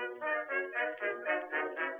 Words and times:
Thank 0.00 1.99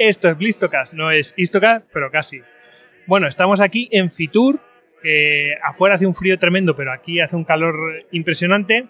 Esto 0.00 0.30
es 0.30 0.38
Blistocast, 0.38 0.94
no 0.94 1.10
es 1.10 1.34
Istocast, 1.36 1.86
pero 1.92 2.10
casi. 2.10 2.40
Bueno, 3.06 3.26
estamos 3.26 3.60
aquí 3.60 3.88
en 3.92 4.10
Fitur, 4.10 4.58
que 5.02 5.54
afuera 5.62 5.96
hace 5.96 6.06
un 6.06 6.14
frío 6.14 6.38
tremendo, 6.38 6.74
pero 6.74 6.90
aquí 6.90 7.20
hace 7.20 7.36
un 7.36 7.44
calor 7.44 8.06
impresionante, 8.10 8.86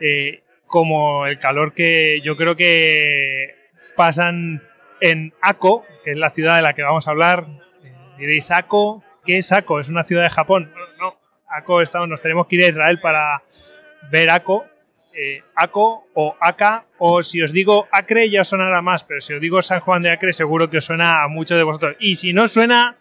eh, 0.00 0.44
como 0.66 1.26
el 1.26 1.38
calor 1.38 1.74
que 1.74 2.20
yo 2.22 2.36
creo 2.36 2.56
que 2.56 3.54
pasan 3.96 4.62
en 5.00 5.34
Ako, 5.40 5.84
que 6.04 6.12
es 6.12 6.16
la 6.16 6.30
ciudad 6.30 6.56
de 6.56 6.62
la 6.62 6.74
que 6.74 6.82
vamos 6.82 7.06
a 7.06 7.10
hablar. 7.10 7.46
Diréis, 8.18 8.50
Ako, 8.50 9.02
¿qué 9.24 9.38
es 9.38 9.52
Ako? 9.52 9.80
¿Es 9.80 9.88
una 9.88 10.04
ciudad 10.04 10.22
de 10.22 10.30
Japón? 10.30 10.72
No. 10.98 11.16
Ako, 11.48 11.82
estamos, 11.82 12.08
nos 12.08 12.22
tenemos 12.22 12.46
que 12.46 12.56
ir 12.56 12.64
a 12.64 12.68
Israel 12.68 13.00
para 13.00 13.42
ver 14.10 14.30
Ako. 14.30 14.66
Eh, 15.18 15.42
Ako 15.54 16.06
o 16.12 16.36
Aka, 16.40 16.84
o 16.98 17.22
si 17.22 17.40
os 17.40 17.50
digo 17.50 17.88
Acre 17.90 18.28
ya 18.28 18.42
os 18.42 18.48
sonará 18.48 18.82
más, 18.82 19.02
pero 19.02 19.22
si 19.22 19.32
os 19.32 19.40
digo 19.40 19.62
San 19.62 19.80
Juan 19.80 20.02
de 20.02 20.10
Acre 20.10 20.34
seguro 20.34 20.68
que 20.68 20.76
os 20.76 20.84
suena 20.84 21.22
a 21.22 21.28
muchos 21.28 21.56
de 21.56 21.64
vosotros. 21.64 21.96
Y 21.98 22.16
si 22.16 22.34
no 22.34 22.46
suena, 22.48 22.96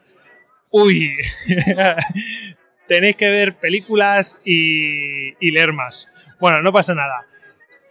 uy, 0.70 1.12
tenéis 2.88 3.18
que 3.18 3.30
ver 3.30 3.56
películas 3.56 4.40
y, 4.46 5.36
y 5.46 5.52
leer 5.52 5.74
más. 5.74 6.10
Bueno, 6.40 6.62
no 6.62 6.72
pasa 6.72 6.96
nada. 6.96 7.26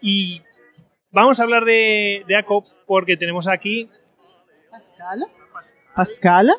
Y 0.01 0.43
vamos 1.11 1.39
a 1.39 1.43
hablar 1.43 1.67
de, 1.67 2.25
de 2.27 2.37
Ako 2.37 2.74
porque 2.87 3.17
tenemos 3.17 3.49
aquí 3.49 3.89
Pascal. 4.71 5.25
Pascal, 5.95 6.51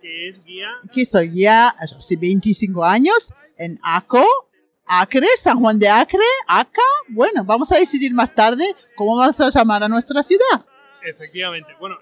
que 0.00 0.28
es 0.28 0.42
guía 0.42 0.68
que 0.90 1.04
soy 1.04 1.42
ya 1.42 1.68
hace 1.68 2.16
25 2.16 2.82
años 2.82 3.34
en 3.58 3.78
ACO, 3.82 4.24
Acre, 4.86 5.26
San 5.38 5.58
Juan 5.60 5.78
de 5.78 5.88
Acre, 5.88 6.24
ACA. 6.48 6.80
Bueno, 7.08 7.44
vamos 7.44 7.70
a 7.70 7.78
decidir 7.78 8.14
más 8.14 8.34
tarde 8.34 8.64
cómo 8.94 9.18
vamos 9.18 9.38
a 9.40 9.50
llamar 9.50 9.82
a 9.82 9.88
nuestra 9.88 10.22
ciudad. 10.22 10.64
Efectivamente. 11.04 11.74
Bueno, 11.78 11.98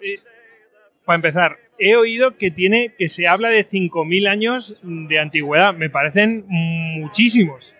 para 1.05 1.16
empezar, 1.16 1.58
he 1.77 1.97
oído 1.97 2.36
que 2.36 2.53
tiene 2.53 2.94
que 2.97 3.09
se 3.09 3.26
habla 3.26 3.48
de 3.48 3.69
5.000 3.69 4.28
años 4.28 4.76
de 4.82 5.19
antigüedad. 5.19 5.75
Me 5.75 5.91
parecen 5.91 6.44
muchísimos. 6.47 7.74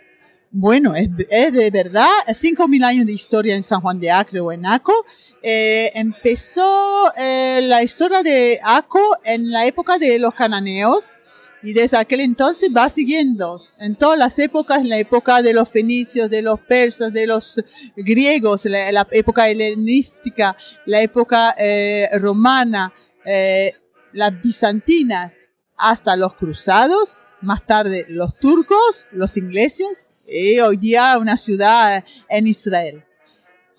Bueno, 0.57 0.95
es, 0.95 1.09
es 1.31 1.53
de 1.53 1.69
verdad, 1.73 2.07
5.000 2.29 2.85
años 2.85 3.07
de 3.07 3.13
historia 3.13 3.57
en 3.57 3.65
San 3.65 3.81
Juan 3.81 3.99
de 3.99 4.13
Acre 4.13 4.39
o 4.39 4.53
en 4.53 4.65
Aco. 4.65 4.95
Eh, 5.43 5.91
empezó 5.97 7.13
eh, 7.17 7.59
la 7.65 7.83
historia 7.83 8.23
de 8.23 8.61
Aco 8.63 9.01
en 9.25 9.51
la 9.51 9.67
época 9.67 9.99
de 9.99 10.17
los 10.21 10.33
cananeos 10.33 11.21
y 11.61 11.73
desde 11.73 11.97
aquel 11.97 12.21
entonces 12.21 12.71
va 12.71 12.89
siguiendo 12.89 13.63
en 13.81 13.97
todas 13.97 14.17
las 14.17 14.39
épocas, 14.39 14.83
en 14.83 14.91
la 14.91 14.99
época 14.99 15.43
de 15.43 15.55
los 15.55 15.69
fenicios, 15.69 16.31
de 16.31 16.43
los 16.43 16.61
persas, 16.61 17.13
de 17.13 17.27
los 17.27 17.61
griegos, 17.97 18.65
la, 18.67 18.93
la 18.93 19.09
época 19.11 19.49
helenística, 19.49 20.57
la 20.87 21.03
época 21.03 21.57
eh, 21.59 22.09
romana, 22.21 22.95
eh, 23.25 23.73
las 24.13 24.41
bizantinas, 24.41 25.35
hasta 25.77 26.15
los 26.15 26.35
cruzados, 26.35 27.25
más 27.41 27.67
tarde 27.67 28.07
los 28.09 28.39
turcos, 28.39 29.09
los 29.11 29.37
ingleses, 29.37 30.11
y 30.27 30.59
hoy 30.61 30.77
día 30.77 31.19
una 31.19 31.37
ciudad 31.37 32.05
en 32.29 32.47
Israel. 32.47 33.05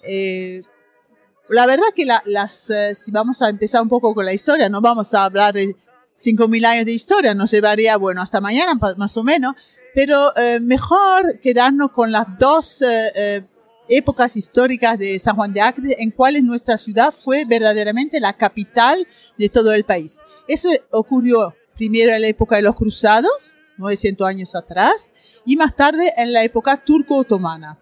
Eh, 0.03 0.61
la 1.50 1.66
verdad 1.66 1.85
que 1.95 2.06
la, 2.06 2.22
las, 2.25 2.69
eh, 2.69 2.95
si 2.95 3.11
vamos 3.11 3.41
a 3.41 3.50
empezar 3.50 3.81
un 3.81 3.89
poco 3.89 4.13
con 4.13 4.25
la 4.25 4.33
historia, 4.33 4.69
no 4.69 4.81
vamos 4.81 5.13
a 5.13 5.25
hablar 5.25 5.53
de 5.53 5.75
5.000 6.17 6.66
años 6.66 6.85
de 6.85 6.91
historia, 6.91 7.34
nos 7.34 7.51
llevaría, 7.51 7.97
bueno, 7.97 8.22
hasta 8.22 8.39
mañana 8.39 8.78
más 8.97 9.17
o 9.17 9.23
menos, 9.23 9.55
pero 9.94 10.35
eh, 10.38 10.59
mejor 10.59 11.39
quedarnos 11.39 11.91
con 11.91 12.11
las 12.11 12.25
dos 12.39 12.81
eh, 12.81 13.11
eh, 13.16 13.41
épocas 13.89 14.35
históricas 14.35 14.97
de 14.97 15.19
San 15.19 15.35
Juan 15.35 15.53
de 15.53 15.61
Acre, 15.61 15.95
en 16.00 16.11
cuales 16.11 16.44
nuestra 16.44 16.78
ciudad 16.78 17.13
fue 17.13 17.45
verdaderamente 17.45 18.19
la 18.19 18.34
capital 18.34 19.07
de 19.38 19.50
todo 19.50 19.73
el 19.73 19.84
país. 19.84 20.19
Eso 20.47 20.69
ocurrió 20.91 21.53
primero 21.75 22.13
en 22.13 22.22
la 22.22 22.28
época 22.28 22.55
de 22.55 22.61
los 22.61 22.75
cruzados, 22.75 23.53
900 23.78 24.28
años 24.28 24.56
atrás, 24.56 25.12
y 25.46 25.56
más 25.56 25.75
tarde 25.75 26.13
en 26.18 26.34
la 26.34 26.44
época 26.44 26.78
turco-otomana. 26.84 27.80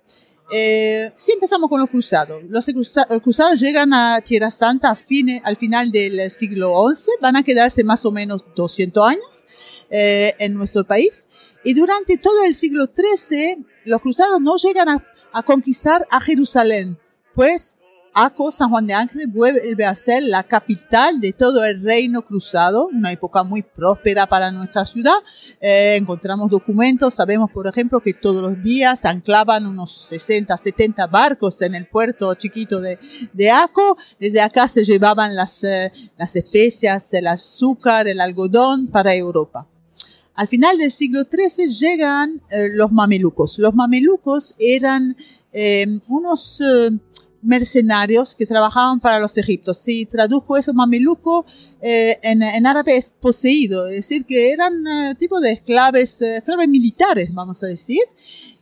Eh, 0.52 1.12
sí 1.16 1.32
empezamos 1.32 1.70
con 1.70 1.80
los 1.80 1.90
cruzados. 1.90 2.44
Los 2.48 2.68
cruza- 2.68 3.08
los 3.10 3.22
cruzados 3.22 3.60
llegan 3.60 3.94
a 3.94 4.22
Tierra 4.22 4.52
Santa 4.52 4.92
a 4.92 4.96
fine- 4.96 5.42
al 5.46 5.56
final 5.58 5.92
del 5.92 6.30
siglo 6.30 6.74
XI, 6.94 7.12
van 7.22 7.36
a 7.38 7.44
quedarse 7.44 7.84
más 7.84 8.06
o 8.06 8.12
menos 8.12 8.44
200 8.56 9.04
años 9.10 9.46
eh, 9.90 10.36
en 10.40 10.54
nuestro 10.54 10.84
país. 10.86 11.28
Y 11.64 11.74
durante 11.74 12.18
todo 12.18 12.44
el 12.44 12.56
siglo 12.56 12.88
XIII, 12.94 13.66
los 13.86 14.02
cruzados 14.02 14.40
no 14.42 14.58
llegan 14.58 14.90
a 15.32 15.44
conquistar 15.44 16.06
a 16.12 16.20
Jerusalén, 16.20 17.00
pues 17.34 17.78
Aco, 18.14 18.52
San 18.52 18.70
Juan 18.70 18.86
de 18.86 18.94
Acre, 18.94 19.26
vuelve 19.26 19.86
a 19.86 19.96
ser 19.96 20.24
la 20.24 20.44
capital 20.44 21.20
de 21.20 21.34
todo 21.34 21.66
el 21.66 21.82
reino 21.82 22.22
cruzado, 22.22 22.88
una 22.94 23.12
época 23.12 23.44
muy 23.44 23.64
próspera 23.64 24.28
para 24.28 24.52
nuestra 24.52 24.86
ciudad. 24.86 25.18
Eh, 25.60 25.96
encontramos 25.98 26.50
documentos, 26.50 27.16
sabemos 27.16 27.50
por 27.52 27.66
ejemplo 27.68 28.00
que 28.00 28.14
todos 28.14 28.42
los 28.42 28.62
días 28.62 29.06
anclaban 29.06 29.66
unos 29.66 30.08
60, 30.08 30.56
70 30.56 31.08
barcos 31.08 31.62
en 31.62 31.76
el 31.76 31.88
puerto 31.88 32.34
chiquito 32.36 32.80
de, 32.80 33.00
de 33.34 33.50
Aco. 33.50 33.98
Desde 34.20 34.42
acá 34.42 34.68
se 34.68 34.84
llevaban 34.84 35.36
las, 35.36 35.64
eh, 35.64 35.92
las 36.18 36.36
especias, 36.36 37.14
el 37.14 37.28
azúcar, 37.28 38.08
el 38.08 38.22
algodón 38.22 38.88
para 38.88 39.16
Europa. 39.16 39.68
Al 40.36 40.48
final 40.48 40.78
del 40.78 40.92
siglo 40.92 41.24
XIII 41.24 41.68
llegan 41.68 42.42
eh, 42.50 42.70
los 42.74 42.92
mamelucos. 42.92 43.60
Los 43.60 43.76
mamelucos 43.76 44.56
eran 44.58 45.16
eh, 45.52 45.86
unos 46.08 46.62
mercenarios 47.44 48.36
que 48.36 48.46
trabajaban 48.46 49.00
para 49.00 49.20
los 49.20 49.38
egipcios. 49.38 49.78
Si 49.78 50.06
traduzco 50.06 50.58
eso 50.58 50.74
mameluco, 50.74 51.46
eh, 51.82 52.20
en, 52.22 52.42
en 52.42 52.66
árabe 52.66 52.96
es 52.98 53.14
poseído, 53.14 53.88
es 53.88 53.96
decir, 53.96 54.26
que 54.26 54.52
eran 54.52 54.74
eh, 54.88 55.16
tipo 55.16 55.40
de 55.40 55.52
esclaves, 55.52 56.22
eh, 56.22 56.42
militares, 56.68 57.34
vamos 57.34 57.62
a 57.64 57.68
decir. 57.68 58.02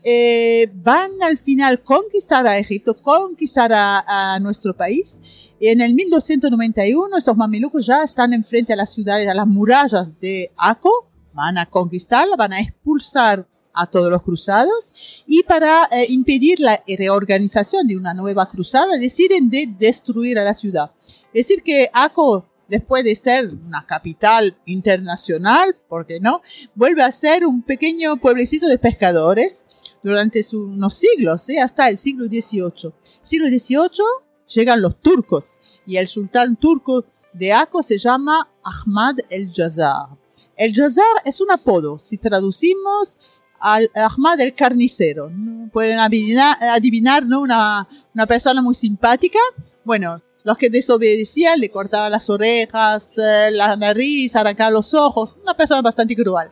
Eh, 0.03 0.71
van 0.73 1.11
al 1.21 1.37
final 1.37 1.83
conquistar 1.83 2.47
a 2.47 2.57
Egipto, 2.57 2.95
conquistar 2.95 3.71
a, 3.71 4.33
a 4.33 4.39
nuestro 4.39 4.75
país. 4.75 5.19
Y 5.59 5.67
en 5.67 5.81
el 5.81 5.93
1291 5.93 7.17
estos 7.17 7.37
mamelucos 7.37 7.85
ya 7.85 8.03
están 8.03 8.33
enfrente 8.33 8.73
a 8.73 8.75
las 8.75 8.89
ciudades, 8.93 9.27
a 9.27 9.33
las 9.35 9.45
murallas 9.45 10.19
de 10.19 10.51
Aco, 10.57 11.07
van 11.33 11.57
a 11.57 11.67
conquistarla, 11.67 12.35
van 12.35 12.53
a 12.53 12.59
expulsar 12.59 13.47
a 13.73 13.85
todos 13.87 14.09
los 14.09 14.21
cruzados 14.21 15.23
y 15.27 15.43
para 15.43 15.87
eh, 15.91 16.05
impedir 16.09 16.59
la 16.59 16.83
reorganización 16.87 17.87
de 17.87 17.97
una 17.97 18.13
nueva 18.13 18.49
cruzada 18.49 18.97
deciden 18.97 19.49
de 19.49 19.67
destruir 19.79 20.37
a 20.39 20.43
la 20.43 20.53
ciudad. 20.53 20.91
Es 21.33 21.47
decir 21.47 21.63
que 21.63 21.89
Aco, 21.93 22.45
después 22.67 23.03
de 23.03 23.15
ser 23.15 23.47
una 23.53 23.85
capital 23.85 24.57
internacional, 24.65 25.75
¿por 25.87 26.05
qué 26.05 26.19
no? 26.19 26.41
Vuelve 26.75 27.03
a 27.03 27.11
ser 27.11 27.45
un 27.45 27.61
pequeño 27.63 28.17
pueblecito 28.17 28.67
de 28.67 28.77
pescadores 28.77 29.65
durante 30.03 30.43
su- 30.43 30.65
unos 30.65 30.93
siglos, 30.95 31.47
¿eh? 31.49 31.59
hasta 31.59 31.89
el 31.89 31.97
siglo 31.97 32.25
XVIII. 32.25 32.93
Siglo 33.21 33.47
XVIII 33.47 34.05
llegan 34.47 34.81
los 34.81 34.99
turcos 35.01 35.59
y 35.85 35.97
el 35.97 36.07
sultán 36.07 36.55
turco 36.57 37.05
de 37.33 37.53
Aco 37.53 37.81
se 37.83 37.97
llama 37.97 38.49
Ahmad 38.63 39.15
el 39.29 39.51
Jazar. 39.53 40.17
El 40.57 40.73
Jazar 40.75 41.05
es 41.25 41.39
un 41.41 41.49
apodo. 41.51 41.97
Si 41.97 42.17
traducimos 42.17 43.17
al 43.61 43.89
Ahmad 43.95 44.39
el 44.41 44.55
carnicero. 44.55 45.31
Pueden 45.71 45.99
adivinar, 45.99 46.57
adivinar 46.61 47.25
¿no? 47.25 47.41
Una, 47.41 47.87
una 48.13 48.25
persona 48.25 48.61
muy 48.61 48.75
simpática. 48.75 49.39
Bueno, 49.83 50.21
los 50.43 50.57
que 50.57 50.69
desobedecían 50.69 51.59
le 51.59 51.69
cortaban 51.69 52.11
las 52.11 52.29
orejas, 52.29 53.17
eh, 53.17 53.51
la 53.51 53.75
nariz, 53.75 54.35
arrancaban 54.35 54.73
los 54.73 54.93
ojos. 54.93 55.35
Una 55.41 55.55
persona 55.55 55.81
bastante 55.81 56.15
cruel. 56.15 56.49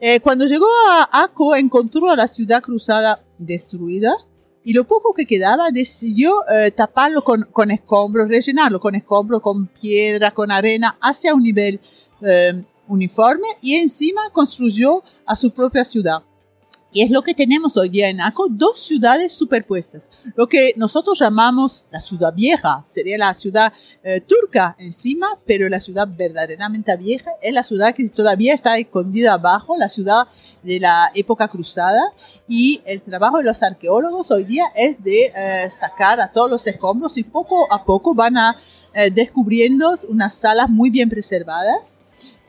Eh, 0.00 0.20
cuando 0.20 0.46
llegó 0.46 0.66
a 0.88 1.08
Aco, 1.22 1.54
encontró 1.54 2.10
a 2.10 2.16
la 2.16 2.26
ciudad 2.26 2.62
cruzada 2.62 3.22
destruida 3.38 4.14
y 4.64 4.72
lo 4.72 4.84
poco 4.84 5.14
que 5.14 5.26
quedaba 5.26 5.70
decidió 5.70 6.34
eh, 6.48 6.70
taparlo 6.70 7.22
con, 7.22 7.42
con, 7.52 7.70
escombros, 7.70 8.28
rellenarlo 8.28 8.80
con 8.80 8.94
escombros, 8.94 9.40
con 9.40 9.66
piedra, 9.66 10.30
con 10.32 10.50
arena, 10.50 10.96
hacia 11.00 11.34
un 11.34 11.42
nivel 11.42 11.80
uniforme 12.86 13.46
y 13.62 13.76
encima 13.76 14.20
construyó 14.30 15.02
a 15.24 15.34
su 15.34 15.50
propia 15.52 15.84
ciudad. 15.84 16.22
Y 16.92 17.02
es 17.02 17.10
lo 17.10 17.22
que 17.22 17.34
tenemos 17.34 17.76
hoy 17.76 17.88
día 17.88 18.08
en 18.08 18.20
Aco, 18.20 18.48
dos 18.50 18.80
ciudades 18.80 19.32
superpuestas. 19.32 20.10
Lo 20.34 20.48
que 20.48 20.74
nosotros 20.76 21.20
llamamos 21.20 21.84
la 21.92 22.00
ciudad 22.00 22.34
vieja, 22.34 22.82
sería 22.82 23.16
la 23.16 23.32
ciudad 23.32 23.72
eh, 24.02 24.20
turca 24.20 24.74
encima, 24.76 25.38
pero 25.46 25.68
la 25.68 25.78
ciudad 25.78 26.08
verdaderamente 26.08 26.96
vieja 26.96 27.30
es 27.42 27.54
la 27.54 27.62
ciudad 27.62 27.94
que 27.94 28.08
todavía 28.08 28.54
está 28.54 28.76
escondida 28.76 29.34
abajo, 29.34 29.76
la 29.76 29.88
ciudad 29.88 30.26
de 30.64 30.80
la 30.80 31.12
época 31.14 31.46
cruzada. 31.46 32.02
Y 32.48 32.82
el 32.84 33.02
trabajo 33.02 33.38
de 33.38 33.44
los 33.44 33.62
arqueólogos 33.62 34.32
hoy 34.32 34.42
día 34.42 34.64
es 34.74 35.00
de 35.00 35.32
eh, 35.32 35.70
sacar 35.70 36.20
a 36.20 36.32
todos 36.32 36.50
los 36.50 36.66
escombros 36.66 37.16
y 37.18 37.22
poco 37.22 37.72
a 37.72 37.84
poco 37.84 38.16
van 38.16 38.36
a 38.36 38.56
eh, 38.94 39.12
descubriendo 39.12 39.94
unas 40.08 40.34
salas 40.34 40.68
muy 40.68 40.90
bien 40.90 41.08
preservadas 41.08 41.99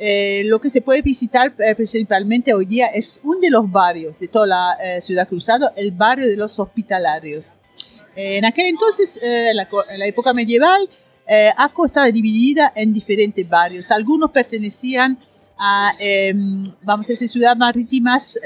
eh, 0.03 0.41
lo 0.45 0.59
que 0.59 0.71
se 0.71 0.81
puede 0.81 1.03
visitar 1.03 1.53
eh, 1.59 1.75
principalmente 1.75 2.55
hoy 2.55 2.65
día 2.65 2.87
es 2.87 3.19
uno 3.23 3.39
de 3.39 3.51
los 3.51 3.69
barrios 3.69 4.17
de 4.17 4.27
toda 4.27 4.47
la 4.47 4.77
eh, 4.83 4.99
ciudad 4.99 5.27
cruzada, 5.27 5.71
el 5.75 5.91
barrio 5.91 6.27
de 6.27 6.35
los 6.35 6.57
hospitalarios. 6.57 7.53
en 8.15 8.43
aquel 8.43 8.65
entonces, 8.65 9.19
en 9.21 9.55
la, 9.55 9.67
en, 9.91 10.01
época 10.01 10.33
medieval, 10.33 10.89
Aco 11.55 11.85
estaba 11.85 12.09
dividida 12.09 12.73
en 12.75 12.93
diferentes 12.93 13.47
barrios. 13.47 13.91
Algunos 13.91 14.31
pertenecían 14.31 15.19
a, 15.55 15.93
em, 15.99 16.73
vamos 16.81 17.05
a 17.07 17.13
decir, 17.13 17.29
ciudades 17.29 17.59
marítimas 17.59 18.39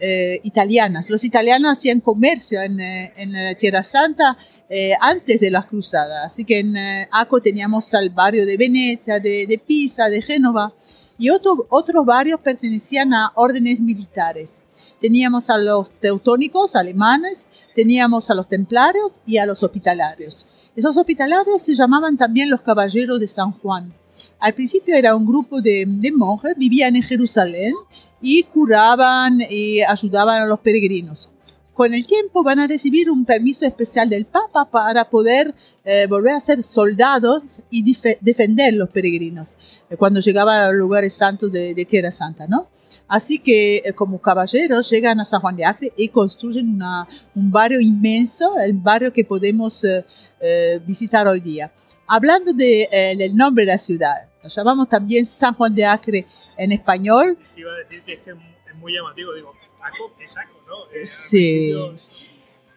eh, 0.00 0.40
italianas. 0.42 1.10
Los 1.10 1.24
italianos 1.24 1.72
hacían 1.72 2.00
comercio 2.00 2.60
en, 2.62 2.80
eh, 2.80 3.12
en 3.16 3.34
eh, 3.34 3.54
Tierra 3.54 3.82
Santa 3.82 4.36
eh, 4.68 4.92
antes 5.00 5.40
de 5.40 5.50
las 5.50 5.66
cruzadas. 5.66 6.26
Así 6.26 6.44
que 6.44 6.58
en 6.58 6.76
eh, 6.76 7.08
Aco 7.10 7.40
teníamos 7.40 7.92
al 7.94 8.10
barrio 8.10 8.44
de 8.44 8.56
Venecia, 8.56 9.18
de, 9.18 9.62
Pisa, 9.66 10.08
de 10.08 10.20
Génova. 10.20 10.74
Y 11.16 11.30
otro, 11.30 11.66
otros 11.70 12.04
barrios 12.04 12.40
pertenecían 12.40 13.12
a 13.12 13.32
órdenes 13.34 13.80
militares. 13.80 14.62
Teníamos 15.00 15.50
a 15.50 15.58
los 15.58 15.90
teutónicos 15.90 16.76
alemanes, 16.76 17.48
teníamos 17.74 18.30
a 18.30 18.34
los 18.34 18.48
templarios 18.48 19.20
y 19.26 19.38
a 19.38 19.46
los 19.46 19.62
hospitalarios. 19.62 20.46
Esos 20.76 20.96
hospitalarios 20.96 21.62
se 21.62 21.74
llamaban 21.74 22.16
también 22.16 22.50
los 22.50 22.60
caballeros 22.60 23.18
de 23.18 23.26
San 23.26 23.50
Juan. 23.52 23.92
Al 24.40 24.54
principio 24.54 24.94
era 24.94 25.14
un 25.14 25.26
grupo 25.26 25.60
de, 25.60 25.84
de 25.86 26.12
monjes, 26.12 26.54
vivían 26.56 26.96
en 26.96 27.02
Jerusalén 27.02 27.74
y 28.20 28.42
curaban 28.44 29.40
y 29.48 29.80
ayudaban 29.82 30.42
a 30.42 30.46
los 30.46 30.60
peregrinos. 30.60 31.28
Con 31.74 31.94
el 31.94 32.06
tiempo 32.06 32.42
van 32.42 32.58
a 32.58 32.66
recibir 32.66 33.08
un 33.08 33.24
permiso 33.24 33.64
especial 33.64 34.08
del 34.08 34.24
Papa 34.24 34.68
para 34.68 35.04
poder 35.04 35.54
eh, 35.84 36.06
volver 36.08 36.34
a 36.34 36.40
ser 36.40 36.62
soldados 36.62 37.60
y 37.70 37.84
defender 38.20 38.74
los 38.74 38.90
peregrinos 38.90 39.56
eh, 39.88 39.96
cuando 39.96 40.18
llegaban 40.18 40.56
a 40.56 40.66
los 40.68 40.76
lugares 40.76 41.12
santos 41.12 41.52
de, 41.52 41.74
de 41.74 41.84
Tierra 41.84 42.10
Santa, 42.10 42.48
¿no? 42.48 42.68
Así 43.08 43.38
que 43.38 43.76
eh, 43.78 43.92
como 43.94 44.20
caballeros 44.20 44.88
llegan 44.90 45.18
a 45.18 45.24
San 45.24 45.40
Juan 45.40 45.56
de 45.56 45.64
Acre 45.64 45.92
y 45.96 46.08
construyen 46.08 46.68
una, 46.68 47.08
un 47.34 47.50
barrio 47.50 47.80
inmenso, 47.80 48.58
el 48.58 48.74
barrio 48.74 49.12
que 49.12 49.24
podemos 49.24 49.82
eh, 49.82 50.04
eh, 50.40 50.80
visitar 50.86 51.26
hoy 51.26 51.40
día. 51.40 51.72
Hablando 52.06 52.52
de, 52.52 52.88
del 53.18 53.34
nombre 53.34 53.64
de 53.64 53.72
la 53.72 53.78
ciudad, 53.78 54.27
nos 54.42 54.54
llamamos 54.54 54.88
también 54.88 55.26
San 55.26 55.54
Juan 55.54 55.74
de 55.74 55.84
Acre 55.84 56.26
en 56.56 56.72
español. 56.72 57.36
Iba 57.56 57.72
a 57.72 57.76
decir 57.76 58.02
que 58.02 58.12
es, 58.12 58.20
que 58.20 58.30
es 58.30 58.76
muy 58.76 58.92
llamativo, 58.92 59.32
digo, 59.34 59.54
Aco 59.80 60.12
es 60.20 60.36
Aco, 60.36 60.60
¿no? 60.66 60.90
Es 60.92 61.10
sí. 61.10 61.72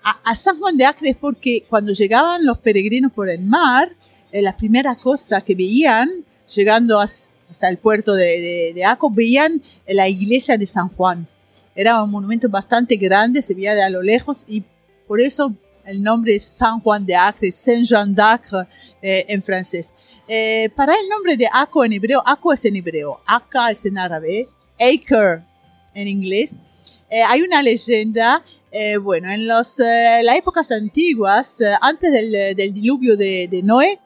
A, 0.04 0.20
a, 0.24 0.36
San 0.36 0.58
Juan 0.60 0.78
de 0.78 0.86
Acre 0.86 1.12
es 1.12 1.18
porque 1.18 1.66
cuando 1.70 1.94
llegaban 1.94 2.46
los 2.46 2.58
peregrinos 2.58 3.12
por 3.12 3.30
el 3.30 3.42
mar, 3.42 3.96
eh, 4.32 4.42
la 4.42 4.58
primera 4.58 4.96
cosa 4.96 5.42
que 5.42 5.56
veían, 5.56 6.26
llegando 6.54 7.00
hasta 7.00 7.70
el 7.70 7.78
puerto 7.78 8.16
de, 8.16 8.40
de, 8.40 8.74
de, 8.74 8.86
Aco, 8.86 9.12
veían 9.12 9.62
la 9.88 10.08
iglesia 10.08 10.58
de 10.58 10.66
San 10.66 10.90
Juan. 10.90 11.28
Era 11.76 12.04
un 12.04 12.12
monumento 12.12 12.50
bastante 12.50 12.96
grande, 12.96 13.42
se 13.42 13.54
veía 13.54 13.76
de 13.76 13.84
a 13.84 13.90
lo 13.90 14.02
lejos 14.02 14.46
y 14.48 14.64
por 15.08 15.22
eso 15.22 15.54
el 15.86 16.02
nombre 16.02 16.36
es 16.36 16.44
San 16.44 16.80
Juan 16.80 17.06
de 17.06 17.16
Acre, 17.16 17.52
Saint 17.52 17.86
Jean 17.86 18.14
d'Acre 18.14 18.68
eh, 19.02 19.26
en 19.28 19.42
francés. 19.42 19.94
Eh, 20.28 20.70
para 20.76 20.94
el 20.94 21.08
nombre 21.10 21.38
de 21.38 21.48
Aco 21.52 21.84
en 21.84 21.94
hebreo, 21.94 22.22
Aco 22.26 22.54
es 22.54 22.66
en 22.66 22.76
hebreo, 22.76 23.22
Aka 23.26 23.72
es 23.72 23.86
en 23.86 23.98
árabe, 23.98 24.50
Acre 24.80 25.44
en 25.94 26.08
inglés. 26.08 26.60
Eh, 27.10 27.24
hay 27.24 27.42
una 27.42 27.62
leyenda, 27.62 28.42
eh, 28.72 28.96
bueno, 28.96 29.30
en 29.30 29.46
los, 29.46 29.82
eh, 29.82 30.22
las 30.24 30.38
épocas 30.38 30.72
antiguas, 30.72 31.62
antes 31.82 32.10
del, 32.10 32.56
del, 32.56 32.74
diluvio 32.74 33.18
de, 33.18 33.50
de 33.50 33.62
Noé, 33.62 34.00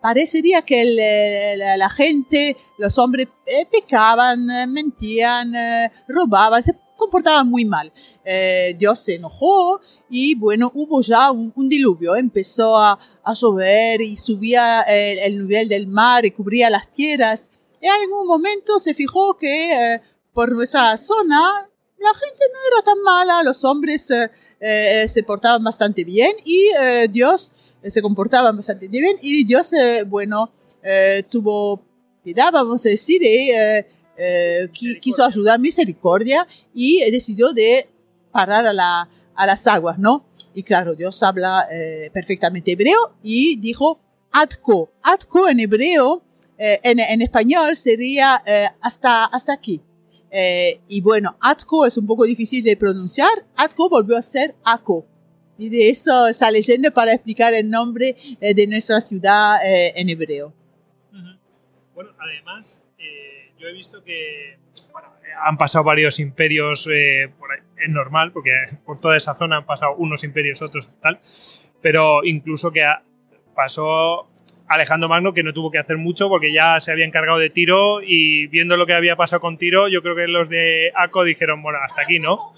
parecería 0.00 0.62
que 0.62 0.82
el, 0.82 1.58
la, 1.58 1.76
la, 1.76 1.88
gente, 1.88 2.56
los 2.78 2.98
hombres 2.98 3.28
pecaban, 3.70 4.44
mentían, 4.72 5.52
robaban, 6.08 6.64
se 6.64 6.72
comportaban 7.04 7.48
muy 7.48 7.64
mal. 7.64 7.92
Eh, 8.24 8.74
Dios 8.78 8.98
se 8.98 9.14
enojó 9.16 9.80
y 10.08 10.34
bueno, 10.34 10.70
hubo 10.74 11.00
ya 11.00 11.30
un, 11.30 11.52
diluvio. 11.68 12.16
Empezó 12.16 12.76
a, 12.76 12.98
a, 13.22 13.34
llover 13.34 14.00
y 14.00 14.16
subía 14.16 14.82
el, 14.82 15.18
el, 15.18 15.42
nivel 15.42 15.68
del 15.68 15.86
mar 15.86 16.24
y 16.24 16.30
cubría 16.30 16.70
las 16.70 16.90
tierras. 16.90 17.50
En 17.80 17.90
algún 17.90 18.26
momento 18.26 18.78
se 18.78 18.94
fijó 18.94 19.36
que 19.36 19.94
eh, 19.94 20.00
por 20.32 20.56
esa 20.62 20.96
zona 20.96 21.68
la 21.98 22.14
gente 22.14 22.44
no 22.52 22.58
era 22.72 22.84
tan 22.84 23.00
mala, 23.02 23.42
los 23.42 23.64
hombres 23.64 24.10
eh, 24.60 25.06
se 25.08 25.22
portaban 25.22 25.62
bastante 25.62 26.04
bien 26.04 26.36
y 26.44 26.68
Dios 27.08 27.52
se 27.82 28.02
comportaba 28.02 28.52
bastante 28.52 28.88
bien 28.88 29.16
y 29.22 29.44
Dios, 29.44 29.70
bueno, 30.06 30.52
tuvo 31.30 31.82
piedad, 32.22 32.52
vamos 32.52 32.84
a 32.84 32.90
decir, 32.90 33.22
eh, 34.16 34.68
quiso 35.00 35.24
ayudar 35.24 35.58
misericordia 35.60 36.46
y 36.72 36.98
decidió 37.10 37.52
de 37.52 37.88
parar 38.30 38.66
a, 38.66 38.72
la, 38.72 39.08
a 39.34 39.46
las 39.46 39.66
aguas, 39.66 39.98
¿no? 39.98 40.24
Y 40.54 40.62
claro, 40.62 40.94
Dios 40.94 41.22
habla 41.22 41.66
eh, 41.72 42.10
perfectamente 42.12 42.72
hebreo 42.72 43.16
y 43.22 43.56
dijo 43.56 44.00
atko. 44.30 44.90
Atko 45.02 45.48
en 45.48 45.60
hebreo, 45.60 46.22
eh, 46.58 46.80
en, 46.82 47.00
en, 47.00 47.22
español 47.22 47.76
sería 47.76 48.42
eh, 48.46 48.68
hasta, 48.80 49.24
hasta 49.24 49.52
aquí. 49.52 49.80
Eh, 50.30 50.80
y 50.88 51.00
bueno, 51.00 51.36
atko 51.40 51.86
es 51.86 51.96
un 51.96 52.06
poco 52.06 52.24
difícil 52.24 52.62
de 52.62 52.76
pronunciar. 52.76 53.46
Atko 53.56 53.88
volvió 53.88 54.16
a 54.16 54.22
ser 54.22 54.54
ako. 54.64 55.06
Y 55.56 55.68
de 55.68 55.88
eso 55.88 56.26
está 56.26 56.50
leyendo 56.50 56.92
para 56.92 57.12
explicar 57.12 57.54
el 57.54 57.70
nombre 57.70 58.16
eh, 58.40 58.54
de 58.54 58.66
nuestra 58.66 59.00
ciudad 59.00 59.58
en 59.62 60.08
hebreo. 60.08 60.52
Bueno, 61.94 62.10
además, 62.18 62.82
yo 63.64 63.70
he 63.70 63.72
visto 63.72 64.04
que 64.04 64.58
han 65.42 65.56
pasado 65.56 65.84
varios 65.84 66.20
imperios, 66.20 66.86
eh, 66.92 67.30
es 67.82 67.88
normal, 67.88 68.30
porque 68.30 68.52
por 68.84 69.00
toda 69.00 69.16
esa 69.16 69.34
zona 69.34 69.56
han 69.56 69.64
pasado 69.64 69.94
unos 69.96 70.22
imperios, 70.22 70.60
otros, 70.60 70.90
tal, 71.00 71.18
pero 71.80 72.22
incluso 72.24 72.70
que 72.70 72.84
pasó 73.54 74.28
Alejandro 74.68 75.08
Magno, 75.08 75.32
que 75.32 75.42
no 75.42 75.54
tuvo 75.54 75.70
que 75.70 75.78
hacer 75.78 75.96
mucho 75.96 76.28
porque 76.28 76.52
ya 76.52 76.78
se 76.78 76.92
había 76.92 77.06
encargado 77.06 77.38
de 77.38 77.48
Tiro 77.48 78.02
y 78.02 78.48
viendo 78.48 78.76
lo 78.76 78.84
que 78.84 78.92
había 78.92 79.16
pasado 79.16 79.40
con 79.40 79.56
Tiro, 79.56 79.88
yo 79.88 80.02
creo 80.02 80.14
que 80.14 80.26
los 80.28 80.50
de 80.50 80.92
ACO 80.94 81.24
dijeron, 81.24 81.62
bueno, 81.62 81.78
hasta 81.82 82.02
aquí, 82.02 82.18
¿no? 82.18 82.52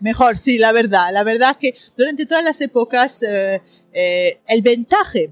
Mejor, 0.00 0.36
sí, 0.36 0.58
la 0.58 0.72
verdad. 0.72 1.12
La 1.12 1.22
verdad 1.22 1.52
es 1.52 1.56
que 1.56 1.74
durante 1.96 2.26
todas 2.26 2.44
las 2.44 2.60
épocas 2.60 3.22
eh, 3.22 3.62
eh, 3.92 4.40
el 4.48 4.62
ventaje 4.62 5.30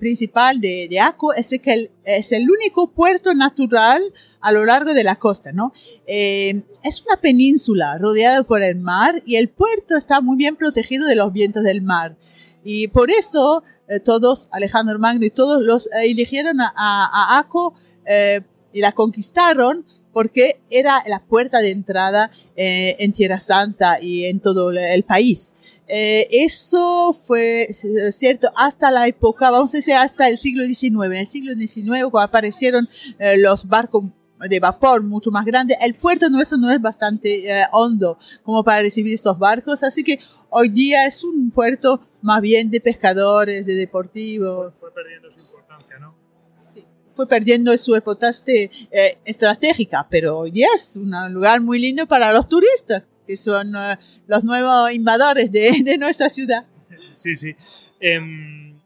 principal 0.00 0.60
de, 0.60 0.88
de 0.90 0.98
Aco 0.98 1.32
es 1.32 1.52
el, 1.52 1.90
es 2.04 2.32
el 2.32 2.50
único 2.50 2.90
puerto 2.90 3.34
natural 3.34 4.02
a 4.40 4.52
lo 4.52 4.64
largo 4.64 4.94
de 4.94 5.04
la 5.04 5.16
costa, 5.16 5.52
¿no? 5.52 5.72
Eh, 6.06 6.64
es 6.82 7.02
una 7.02 7.20
península 7.20 7.98
rodeada 7.98 8.42
por 8.42 8.62
el 8.62 8.76
mar 8.76 9.22
y 9.26 9.36
el 9.36 9.48
puerto 9.48 9.96
está 9.96 10.20
muy 10.20 10.36
bien 10.36 10.56
protegido 10.56 11.06
de 11.06 11.14
los 11.14 11.32
vientos 11.32 11.62
del 11.62 11.82
mar. 11.82 12.16
Y 12.64 12.88
por 12.88 13.10
eso 13.10 13.62
eh, 13.88 14.00
todos, 14.00 14.48
Alejandro 14.50 14.98
Magno 14.98 15.24
y 15.24 15.30
todos 15.30 15.62
los 15.62 15.86
eh, 15.86 16.10
eligieron 16.10 16.60
a, 16.60 16.72
a, 16.76 17.36
a 17.36 17.38
Aco 17.38 17.74
eh, 18.04 18.40
y 18.72 18.80
la 18.80 18.92
conquistaron 18.92 19.86
porque 20.16 20.62
era 20.70 21.02
la 21.06 21.22
puerta 21.22 21.58
de 21.58 21.70
entrada 21.70 22.30
eh, 22.56 22.96
en 23.00 23.12
Tierra 23.12 23.38
Santa 23.38 23.98
y 24.00 24.24
en 24.24 24.40
todo 24.40 24.70
el 24.70 25.02
país. 25.02 25.52
Eh, 25.88 26.26
eso 26.30 27.12
fue 27.12 27.68
cierto 28.12 28.50
hasta 28.56 28.90
la 28.90 29.06
época, 29.06 29.50
vamos 29.50 29.74
a 29.74 29.76
decir 29.76 29.92
hasta 29.92 30.30
el 30.30 30.38
siglo 30.38 30.64
XIX. 30.64 31.04
En 31.04 31.12
el 31.12 31.26
siglo 31.26 31.52
XIX, 31.52 32.08
cuando 32.10 32.20
aparecieron 32.20 32.88
eh, 33.18 33.36
los 33.36 33.66
barcos 33.66 34.06
de 34.38 34.58
vapor 34.58 35.02
mucho 35.02 35.30
más 35.30 35.44
grande. 35.44 35.76
El 35.82 35.94
puerto 35.94 36.30
nuestro 36.30 36.56
no 36.56 36.70
es 36.70 36.80
bastante 36.80 37.50
eh, 37.50 37.66
hondo 37.72 38.18
como 38.42 38.64
para 38.64 38.80
recibir 38.80 39.12
estos 39.12 39.38
barcos, 39.38 39.82
así 39.82 40.02
que 40.02 40.18
hoy 40.48 40.70
día 40.70 41.04
es 41.04 41.24
un 41.24 41.50
puerto 41.50 42.00
más 42.22 42.40
bien 42.40 42.70
de 42.70 42.80
pescadores, 42.80 43.66
de 43.66 43.74
deportivos. 43.74 44.72
Fue 44.80 44.94
perdiendo 44.94 45.30
su 45.30 45.40
importancia, 45.40 45.98
¿no? 45.98 46.14
Sí. 46.56 46.86
Fue 47.16 47.26
perdiendo 47.26 47.74
su 47.78 47.96
importancia 47.96 48.54
eh, 48.54 49.18
estratégica, 49.24 50.06
pero 50.10 50.36
hoy 50.36 50.50
día 50.50 50.68
es 50.74 50.96
un 50.96 51.10
lugar 51.32 51.62
muy 51.62 51.80
lindo 51.80 52.06
para 52.06 52.30
los 52.30 52.46
turistas, 52.46 53.04
que 53.26 53.38
son 53.38 53.74
eh, 53.74 53.98
los 54.26 54.44
nuevos 54.44 54.92
invadores 54.92 55.50
de, 55.50 55.82
de, 55.82 55.96
nuestra 55.96 56.28
ciudad. 56.28 56.66
Sí, 57.08 57.34
sí. 57.34 57.56
Em, 58.00 58.78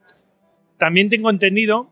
también 0.79 1.11
tengo 1.11 1.29
entendido 1.29 1.91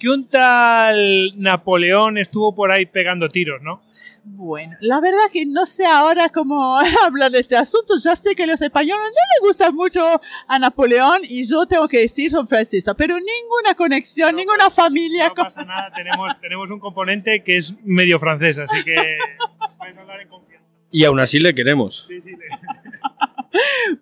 que 0.00 0.08
un 0.08 0.26
tal 0.26 1.32
Napoleón 1.36 2.18
estuvo 2.18 2.54
por 2.54 2.72
ahí 2.72 2.86
pegando 2.86 3.28
tiros, 3.28 3.60
¿no? 3.62 3.82
Bueno, 4.24 4.76
la 4.80 5.00
verdad 5.00 5.30
que 5.32 5.44
no 5.46 5.66
sé 5.66 5.84
ahora 5.86 6.28
cómo 6.28 6.78
hablar 7.04 7.30
de 7.30 7.40
este 7.40 7.56
asunto. 7.56 7.94
Ya 8.02 8.16
sé 8.16 8.34
que 8.34 8.46
los 8.46 8.60
españoles 8.60 9.04
no 9.04 9.20
les 9.34 9.48
gusta 9.48 9.70
mucho 9.70 10.20
a 10.48 10.58
Napoleón 10.58 11.20
y 11.28 11.46
yo 11.46 11.66
tengo 11.66 11.88
que 11.88 12.00
decir 12.00 12.30
son 12.30 12.48
francesa, 12.48 12.94
pero 12.94 13.14
ninguna 13.14 13.74
conexión, 13.76 14.36
ninguna 14.36 14.70
familia. 14.70 15.28
No 15.28 15.34
pasa 15.34 15.64
nada, 15.64 15.90
tenemos, 15.94 16.40
tenemos 16.40 16.70
un 16.70 16.80
componente 16.80 17.42
que 17.42 17.56
es 17.56 17.74
medio 17.84 18.18
francés, 18.18 18.58
así 18.58 18.82
que 18.84 18.94
puedes 19.78 19.96
hablar 19.96 20.20
en 20.20 20.28
confianza. 20.28 20.66
Y 20.90 21.04
aún 21.04 21.20
así 21.20 21.38
le 21.38 21.54
queremos. 21.54 22.06
Sí, 22.08 22.20
sí, 22.20 22.30
le... 22.30 22.46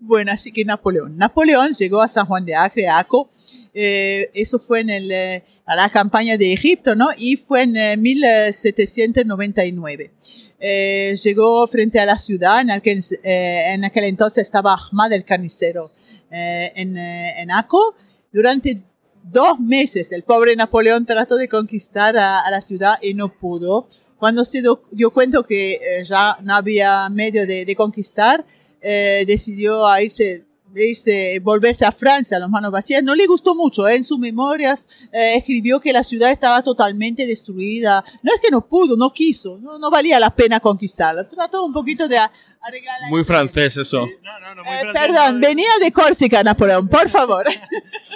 bueno, 0.00 0.32
así 0.32 0.52
que 0.52 0.64
Napoleón. 0.64 1.16
Napoleón 1.16 1.72
llegó 1.72 2.02
a 2.02 2.08
San 2.08 2.26
Juan 2.26 2.44
de 2.44 2.54
Acre, 2.54 2.88
Aco. 2.88 3.28
Eh, 3.74 4.30
eso 4.34 4.58
fue 4.58 4.80
en 4.80 4.90
el, 4.90 5.10
eh, 5.10 5.44
a 5.64 5.76
la 5.76 5.88
campaña 5.88 6.36
de 6.36 6.52
Egipto, 6.52 6.94
¿no? 6.94 7.08
Y 7.16 7.36
fue 7.36 7.62
en 7.62 7.76
eh, 7.76 7.96
1799. 7.96 10.12
Eh, 10.60 11.16
llegó 11.22 11.66
frente 11.68 12.00
a 12.00 12.06
la 12.06 12.18
ciudad 12.18 12.60
en 12.60 12.72
aquel, 12.72 13.02
en 13.22 13.84
aquel 13.84 14.04
entonces 14.04 14.42
estaba 14.42 14.74
Ahmad 14.74 15.12
el 15.12 15.24
carnicero 15.24 15.92
en, 16.30 16.98
en 16.98 17.50
Aco. 17.52 17.94
Durante 18.32 18.82
dos 19.22 19.60
meses 19.60 20.10
el 20.10 20.24
pobre 20.24 20.56
Napoleón 20.56 21.06
trató 21.06 21.36
de 21.36 21.48
conquistar 21.48 22.16
a, 22.16 22.40
a 22.40 22.50
la 22.50 22.60
ciudad 22.60 22.98
y 23.00 23.14
no 23.14 23.28
pudo. 23.28 23.86
Cuando 24.18 24.44
se 24.44 24.64
dio 24.90 25.10
cuenta 25.12 25.44
que 25.48 25.78
ya 26.04 26.36
no 26.42 26.56
había 26.56 27.08
medio 27.08 27.46
de 27.46 27.76
conquistar, 27.76 28.44
eh, 28.80 29.24
decidió 29.26 29.86
a 29.86 30.02
irse, 30.02 30.44
irse, 30.74 31.40
volverse 31.40 31.84
a 31.84 31.92
Francia 31.92 32.36
a 32.36 32.40
las 32.40 32.50
manos 32.50 32.70
vacías. 32.70 33.02
No 33.02 33.14
le 33.14 33.26
gustó 33.26 33.54
mucho. 33.54 33.88
¿eh? 33.88 33.96
En 33.96 34.04
sus 34.04 34.18
memorias 34.18 34.86
eh, 35.12 35.34
escribió 35.36 35.80
que 35.80 35.92
la 35.92 36.02
ciudad 36.02 36.30
estaba 36.30 36.62
totalmente 36.62 37.26
destruida. 37.26 38.04
No 38.22 38.32
es 38.34 38.40
que 38.40 38.50
no 38.50 38.66
pudo, 38.66 38.96
no 38.96 39.12
quiso, 39.12 39.58
no, 39.58 39.78
no 39.78 39.90
valía 39.90 40.20
la 40.20 40.34
pena 40.34 40.60
conquistarla. 40.60 41.28
Trató 41.28 41.64
un 41.64 41.72
poquito 41.72 42.08
de 42.08 42.18
arreglar 42.18 42.96
Muy 43.10 43.24
francés 43.24 43.76
eso. 43.76 44.06
No, 44.22 44.40
no, 44.40 44.54
no, 44.54 44.64
muy 44.64 44.72
Eh, 44.72 44.80
francés, 44.80 45.02
perdón, 45.02 45.40
no, 45.40 45.46
venía 45.46 45.70
de 45.80 45.92
Córcega, 45.92 46.42
Napoleón, 46.42 46.88
por 46.88 47.08
favor. 47.08 47.46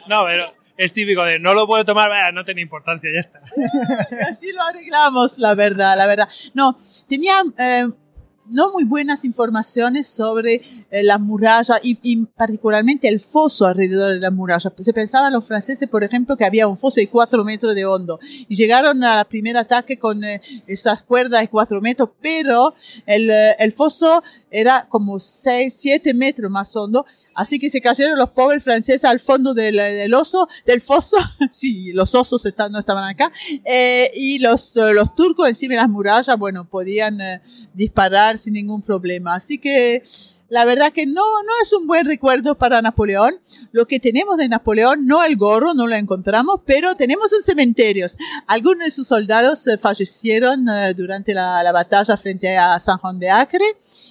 No, 0.09 0.25
pero 0.25 0.53
es 0.77 0.93
típico 0.93 1.23
de 1.25 1.39
no 1.39 1.55
lo 1.55 1.65
puedo 1.67 1.85
tomar, 1.85 2.09
bah, 2.11 2.33
no 2.33 2.45
tiene 2.45 2.61
importancia, 2.61 3.09
ya 3.15 3.21
está. 3.21 3.39
Así 4.29 4.51
lo 4.51 4.61
arreglamos, 4.63 5.39
la 5.39 5.55
verdad, 5.55 5.97
la 5.97 6.07
verdad. 6.09 6.29
No, 6.55 6.77
tenía 7.09 7.43
eh, 7.57 7.87
no 8.47 8.73
muy 8.73 8.85
buenas 8.85 9.25
informaciones 9.25 10.07
sobre 10.07 10.63
eh, 10.91 11.03
la 11.03 11.19
muralla 11.19 11.79
y, 11.83 12.27
particularmente 12.27 13.09
el 13.09 13.21
foso 13.21 13.67
alrededor 13.67 14.15
de 14.15 14.21
la 14.21 14.31
muralla. 14.31 14.73
Se 14.79 14.93
pensaban 14.93 15.33
los 15.33 15.45
franceses, 15.45 15.89
por 15.89 16.05
ejemplo, 16.05 16.37
que 16.37 16.45
había 16.45 16.67
un 16.67 16.77
foso 16.77 17.01
de 17.01 17.09
cuatro 17.09 17.45
metros 17.45 17.75
de 17.75 17.85
hondo 17.85 18.19
y 18.49 18.55
llegaron 18.55 19.03
al 19.05 19.25
primer 19.27 19.57
ataque 19.57 19.99
con 19.99 20.25
eh, 20.25 20.41
esas 20.67 21.03
cuerdas 21.03 21.41
de 21.41 21.49
cuatro 21.49 21.81
metros, 21.81 22.11
pero 22.21 22.75
el, 23.07 23.31
eh, 23.31 23.57
el 23.59 23.73
foso 23.73 24.23
era 24.51 24.87
como 24.89 25.19
seis, 25.19 25.75
siete 25.79 26.13
metros 26.15 26.51
más 26.51 26.75
hondo 26.77 27.07
Así 27.35 27.59
que 27.59 27.71
se 27.71 27.81
cayeron 27.81 28.19
los 28.19 28.31
pobres 28.31 28.63
franceses 28.63 29.05
al 29.05 29.21
fondo 29.21 29.55
del, 29.55 30.13
oso, 30.15 30.49
del 30.67 30.81
foso. 30.81 31.17
sí, 31.53 31.93
los 31.93 32.15
osos 32.15 32.45
están, 32.47 32.73
no 32.73 32.79
estaban 32.79 33.09
acá. 33.09 33.31
Eh, 33.65 34.11
y 34.15 34.39
los, 34.39 34.77
los 34.77 35.15
turcos 35.15 35.49
encima 35.49 35.75
de 35.75 35.81
las 35.81 35.89
murallas, 35.89 36.39
bueno, 36.39 36.69
podían 36.69 37.21
eh, 37.21 37.41
disparar 37.75 38.39
sin 38.39 38.55
ningún 38.55 38.83
problema. 38.83 39.35
Así 39.35 39.59
que 39.59 40.03
la 40.53 40.67
verdad 40.67 40.93
que 40.93 41.07
no, 41.07 41.23
no 41.23 41.53
es 41.63 41.73
un 41.73 41.87
buen 41.87 42.05
recuerdo 42.05 42.59
para 42.59 42.83
Napoleón. 42.83 43.41
Lo 43.73 43.87
que 43.87 43.99
tenemos 43.99 44.37
de 44.37 44.51
Napoleón, 44.51 45.07
no 45.07 45.25
el 45.25 45.37
gorro, 45.37 45.73
no 45.73 45.87
lo 45.87 45.95
encontramos, 45.95 46.61
pero 46.67 46.95
tenemos 46.95 47.33
un 47.33 47.43
cementerio. 47.43 48.07
Algunos 48.47 48.85
de 48.85 48.91
sus 48.91 49.09
soldados 49.09 49.67
eh, 49.67 49.79
fallecieron 49.79 50.69
eh, 50.69 50.93
durante 50.93 51.33
la, 51.33 51.63
la, 51.63 51.73
batalla 51.73 52.19
frente 52.19 52.55
a 52.59 52.79
San 52.81 52.99
Juan 52.99 53.19
de 53.19 53.31
Acre 53.31 53.65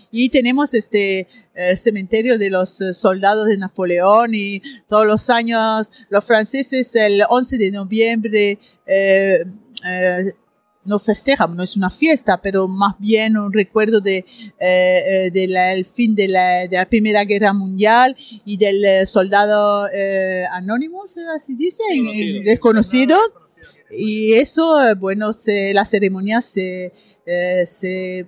y 0.09 0.29
tenemos 0.29 0.73
este 0.73 1.27
eh, 1.53 1.77
cementerio 1.77 2.39
de 2.39 2.49
los 2.49 2.81
eh, 2.81 2.95
soldados 2.95 3.47
de 3.47 3.57
Napoleón 3.57 4.31
y 4.33 4.63
todos 4.87 5.05
los 5.05 5.29
años 5.29 5.91
los 6.09 6.25
franceses 6.25 6.95
el 6.95 7.21
11 7.29 7.57
de 7.59 7.71
noviembre 7.71 8.59
eh, 8.87 9.43
no 10.83 10.99
festejan, 10.99 11.55
no 11.55 11.63
es 11.63 11.77
una 11.77 11.89
fiesta, 11.89 12.41
pero 12.41 12.67
más 12.67 12.95
bien 12.99 13.37
un 13.37 13.53
recuerdo 13.53 14.01
de, 14.01 14.25
eh, 14.59 15.29
de 15.31 15.47
la, 15.47 15.73
el 15.73 15.85
fin 15.85 16.15
de 16.15 16.27
la, 16.27 16.67
de 16.67 16.77
la, 16.77 16.85
Primera 16.85 17.23
Guerra 17.23 17.53
Mundial 17.53 18.15
y 18.45 18.57
del 18.57 18.83
eh, 18.83 19.05
soldado 19.05 19.87
eh, 19.93 20.45
anónimo, 20.51 21.03
así 21.35 21.55
dice, 21.55 21.83
desconocido. 22.43 22.43
desconocido. 22.43 23.17
Y 23.91 24.33
eso, 24.33 24.77
bueno, 24.97 25.33
se, 25.33 25.73
la 25.73 25.83
ceremonia 25.83 26.41
se, 26.41 26.93
se 27.65 28.27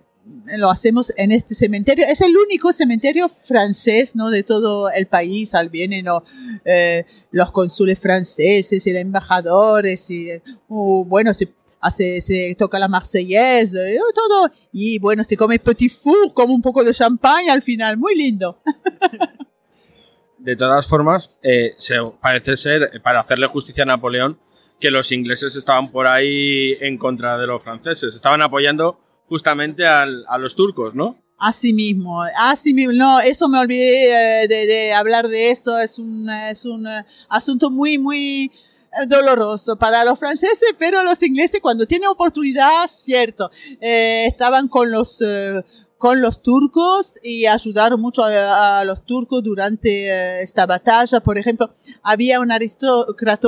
lo 0.58 0.70
hacemos 0.70 1.12
en 1.18 1.32
este 1.32 1.56
cementerio. 1.56 2.06
Es 2.08 2.22
el 2.22 2.36
único 2.38 2.72
cementerio 2.72 3.28
francés, 3.28 4.16
¿no? 4.16 4.30
De 4.30 4.44
todo 4.44 4.90
el 4.90 5.08
país. 5.08 5.54
Al 5.54 5.70
vienen 5.70 6.06
¿no? 6.06 6.24
eh, 6.66 7.06
los 7.32 7.52
cónsules 7.52 8.00
franceses 8.00 8.86
y 8.88 8.94
los 8.94 9.02
embajadores 9.02 10.10
y, 10.10 10.30
uh, 10.68 11.06
bueno, 11.06 11.34
se, 11.34 11.50
hace, 11.84 12.22
se 12.22 12.56
toca 12.58 12.80
la 12.80 12.88
marseillaise, 12.88 13.74
y 13.74 14.14
todo. 14.16 14.50
Y 14.72 15.00
bueno, 15.00 15.24
se 15.24 15.38
come 15.38 15.60
petit 15.60 15.92
four, 15.92 16.34
como 16.34 16.54
un 16.54 16.62
poco 16.62 16.84
de 16.84 16.94
champagne 16.94 17.52
al 17.52 17.62
final. 17.62 17.98
Muy 17.98 18.16
lindo. 18.16 18.60
De 20.40 20.58
todas 20.58 20.88
formas, 20.88 21.32
eh, 21.42 21.74
se, 21.78 21.96
parece 22.22 22.58
ser, 22.58 23.02
para 23.02 23.22
hacerle 23.22 23.48
justicia 23.48 23.84
a 23.84 23.86
Napoleón, 23.86 24.38
que 24.78 24.92
los 24.92 25.14
ingleses 25.14 25.56
estaban 25.56 25.90
por 25.90 26.06
ahí 26.06 26.76
en 26.82 26.98
contra 26.98 27.38
de 27.38 27.48
los 27.48 27.64
franceses. 27.64 28.14
Estaban 28.14 28.42
apoyando 28.42 29.00
justamente 29.30 29.88
al, 29.88 30.26
a 30.28 30.38
los 30.38 30.54
turcos, 30.54 30.96
¿no? 30.96 31.18
Así 31.38 31.72
mismo, 31.72 32.22
así 32.38 32.74
mismo. 32.74 32.92
No, 32.92 33.22
eso 33.22 33.48
me 33.48 33.60
olvidé 33.60 34.48
de, 34.50 34.66
de 34.68 34.94
hablar 34.94 35.30
de 35.30 35.50
eso. 35.52 35.80
Es 35.80 35.98
un, 35.98 36.30
es 36.30 36.66
un 36.66 36.86
asunto 37.30 37.70
muy, 37.70 37.98
muy 37.98 38.52
doloroso 39.08 39.76
para 39.78 40.04
los 40.06 40.20
franceses, 40.20 40.74
pero 40.78 41.04
los 41.04 41.22
ingleses 41.24 41.62
cuando 41.62 41.86
tienen 41.86 42.08
oportunidad, 42.10 42.88
cierto, 42.88 43.52
eh, 43.82 44.26
estaban 44.28 44.68
con 44.68 44.92
los 44.92 45.22
eh, 45.22 45.64
con 45.98 46.22
los 46.22 46.42
turcos 46.42 47.18
y 47.24 47.46
ayudaron 47.46 48.02
mucho 48.02 48.26
a, 48.26 48.84
los 48.84 49.06
turcos 49.06 49.42
durante 49.42 50.08
eh, 50.10 50.42
esta 50.42 50.66
batalla. 50.66 51.22
Por 51.22 51.38
ejemplo, 51.38 51.72
había 52.02 52.42
un 52.42 52.52
aristócrata 52.52 53.48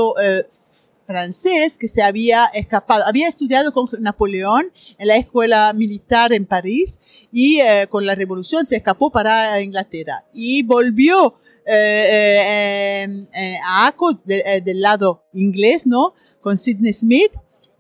francés 1.05 1.77
que 1.77 1.89
se 1.89 2.01
había 2.01 2.45
escapado, 2.45 3.03
había 3.05 3.27
estudiado 3.27 3.73
con 3.73 3.89
Napoleón 3.99 4.71
en 4.97 5.07
la 5.07 5.17
escuela 5.17 5.73
militar 5.73 6.31
en 6.31 6.45
París 6.45 7.27
y 7.31 7.59
con 7.89 8.05
la 8.05 8.15
revolución 8.15 8.65
se 8.65 8.77
escapó 8.77 9.11
para 9.11 9.61
Inglaterra 9.61 10.23
y 10.33 10.63
volvió 10.63 11.35
a 13.63 13.88
Aco 13.88 14.13
de, 14.24 14.62
del 14.63 14.81
lado 14.81 15.25
inglés, 15.34 15.86
¿no? 15.86 16.13
Con 16.41 16.57
Sidney 16.57 16.93
Smith, 16.93 17.31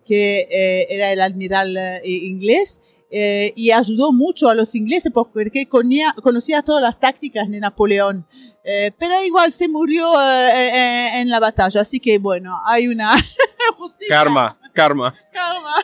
que 0.05 0.47
era 0.89 1.11
el 1.11 1.21
admiral 1.21 1.77
inglés. 2.03 2.79
Eh, 3.11 3.53
y 3.55 3.71
ayudó 3.71 4.11
mucho 4.11 4.49
a 4.49 4.55
los 4.55 4.75
ingleses 4.75 5.11
porque 5.13 5.67
conocía, 5.69 6.13
conocía 6.21 6.63
todas 6.63 6.81
las 6.81 6.99
tácticas 6.99 7.47
de 7.49 7.59
Napoleón. 7.59 8.27
Eh, 8.63 8.91
pero 8.97 9.23
igual 9.23 9.51
se 9.51 9.67
murió 9.67 10.05
eh, 10.21 11.21
en 11.21 11.29
la 11.29 11.39
batalla, 11.39 11.81
así 11.81 11.99
que 11.99 12.17
bueno, 12.17 12.59
hay 12.65 12.87
una 12.87 13.11
justicia. 13.77 14.15
Karma, 14.17 14.59
karma. 14.73 15.15
Karma. 15.31 15.75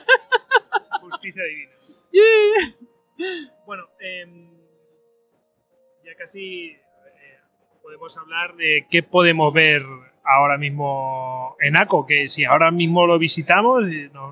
Justicia 1.02 1.44
divina. 1.44 1.72
Yeah. 2.12 3.56
Bueno, 3.66 3.84
eh, 4.02 4.26
ya 6.04 6.16
casi 6.18 6.76
podemos 7.82 8.18
hablar 8.18 8.56
de 8.56 8.86
qué 8.90 9.04
podemos 9.04 9.54
ver 9.54 9.84
ahora 10.24 10.58
mismo 10.58 11.56
en 11.60 11.76
ACO, 11.76 12.06
que 12.06 12.28
si 12.28 12.46
ahora 12.46 12.72
mismo 12.72 13.08
lo 13.08 13.18
visitamos, 13.18 13.84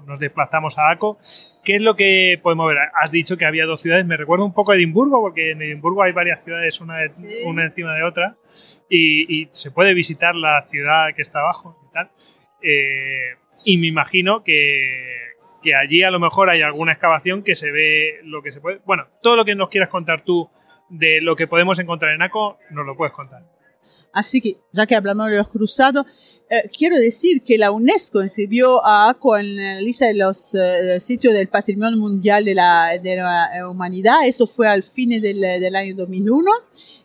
nos, 0.06 0.20
desplazamos 0.20 0.78
a 0.78 0.92
ACO, 0.92 1.18
¿qué 1.64 1.78
es 1.78 1.82
lo 1.82 1.96
que 1.96 2.40
podemos 2.42 2.68
ver? 2.68 2.78
Has 3.02 3.12
dicho 3.12 3.38
que 3.38 3.46
había 3.46 3.66
dos 3.66 3.82
ciudades, 3.82 4.06
me 4.06 4.18
recuerda 4.18 4.46
un 4.46 4.54
poco 4.54 4.72
a 4.72 4.76
Edimburgo, 4.76 5.20
porque 5.20 5.52
en 5.52 5.62
Edimburgo 5.62 6.04
hay 6.04 6.12
varias 6.12 6.44
ciudades, 6.44 6.80
una, 6.80 6.98
de, 7.00 7.10
Sí. 7.10 7.28
una 7.46 7.66
encima 7.66 7.96
de 7.96 8.04
otra, 8.04 8.38
y, 8.90 9.42
y 9.42 9.50
se 9.52 9.72
puede 9.72 9.94
visitar 9.94 10.36
la 10.36 10.66
ciudad 10.70 11.14
que 11.16 11.22
está 11.22 11.40
abajo 11.40 11.78
y 11.90 11.94
tal. 11.94 12.12
Eh, 12.62 13.36
y 13.66 13.78
me 13.78 13.88
imagino 13.88 14.44
que, 14.44 15.18
que 15.62 15.76
allí 15.76 16.04
a 16.04 16.12
lo 16.12 16.20
mejor 16.20 16.50
hay 16.50 16.62
alguna 16.62 16.94
excavación 16.94 17.44
que 17.44 17.56
se 17.56 17.72
ve 17.72 18.20
lo 18.24 18.42
que 18.42 18.52
se 18.52 18.62
puede. 18.62 18.80
Bueno, 18.86 19.06
todo 19.22 19.36
lo 19.36 19.46
que 19.46 19.56
nos 19.56 19.70
quieras 19.70 19.90
contar 19.90 20.22
tú 20.22 20.50
de 20.90 21.22
lo 21.22 21.36
que 21.36 21.48
podemos 21.48 21.80
encontrar 21.80 22.14
en 22.14 22.22
ACO, 22.22 22.58
nos 22.72 22.86
lo 22.86 22.96
puedes 22.96 23.14
contar. 23.14 23.44
Así 24.12 24.42
que, 24.42 24.58
ya 24.74 24.86
que 24.86 24.96
hablamos 24.96 25.30
de 25.30 25.38
los 25.38 25.48
cruzados, 25.50 26.06
eh, 26.50 26.70
quiero 26.76 26.98
decir 26.98 27.44
que 27.44 27.60
la 27.60 27.72
UNESCO 27.72 28.24
inscribió 28.24 28.84
a 28.84 29.10
ACO 29.10 29.38
en 29.38 29.56
la 29.56 29.82
lista 29.82 30.08
de 30.08 30.16
los 30.16 30.56
eh, 30.56 31.00
sitios 31.00 31.34
del 31.34 31.48
Patrimonio 31.48 32.00
Mundial 32.00 32.44
de 32.44 32.56
la, 32.56 32.98
de 32.98 33.18
la 33.18 33.70
Humanidad. 33.70 34.26
Eso 34.26 34.48
fue 34.48 34.68
al 34.68 34.82
fin 34.82 35.22
del, 35.22 35.40
del 35.40 35.76
año 35.76 35.96
2001, 35.96 36.52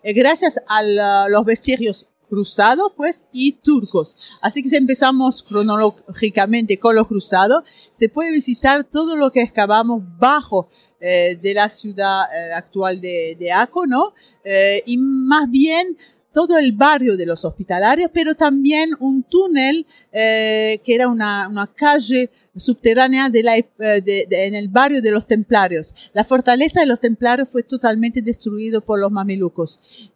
eh, 0.03 0.13
gracias 0.15 0.59
a 0.67 1.29
los 1.29 1.45
vestigios 1.45 2.07
cruzados, 2.29 2.93
pues, 2.97 3.27
y 3.33 3.53
turcos. 3.53 4.17
Así 4.41 4.63
que 4.63 4.69
si 4.69 4.77
empezamos 4.77 5.43
cronológicamente 5.43 6.79
con 6.79 6.97
los 6.97 7.07
cruzados, 7.07 7.65
se 7.93 8.09
puede 8.09 8.33
visitar 8.33 8.85
todo 8.85 9.15
lo 9.15 9.31
que 9.31 9.43
excavamos 9.43 10.03
bajo 10.19 10.69
eh, 11.07 11.39
de 11.39 11.53
la 11.53 11.69
ciudad 11.69 12.23
eh, 12.23 12.55
actual 12.55 12.99
de, 12.99 13.37
de 13.39 13.53
Aco, 13.53 13.87
¿no? 13.87 14.15
Eh, 14.43 14.83
y 14.87 14.97
más 14.97 15.51
bien 15.51 15.99
todo 16.33 16.57
el 16.57 16.73
barrio 16.73 17.19
de 17.19 17.27
los 17.27 17.45
hospitalarios, 17.45 18.11
pero 18.11 18.35
también 18.35 18.89
un 19.01 19.23
túnel 19.23 19.87
que 20.11 20.81
era 20.85 21.07
una, 21.07 21.47
una 21.49 21.73
calle 21.73 22.29
subterránea 22.57 23.29
de 23.29 23.43
la, 23.45 23.53
de, 23.55 24.27
en 24.31 24.57
el 24.57 24.69
barrio 24.69 25.01
de 25.01 25.13
los 25.13 25.29
templarios. 25.29 25.95
La 26.13 26.25
fortaleza 26.25 26.81
de 26.81 26.87
los 26.87 26.99
templarios 26.99 27.51
fue 27.51 27.63
totalmente 27.63 28.21
destruido 28.21 28.81
por 28.81 28.99
los 28.99 29.13
mamelucos, 29.13 30.11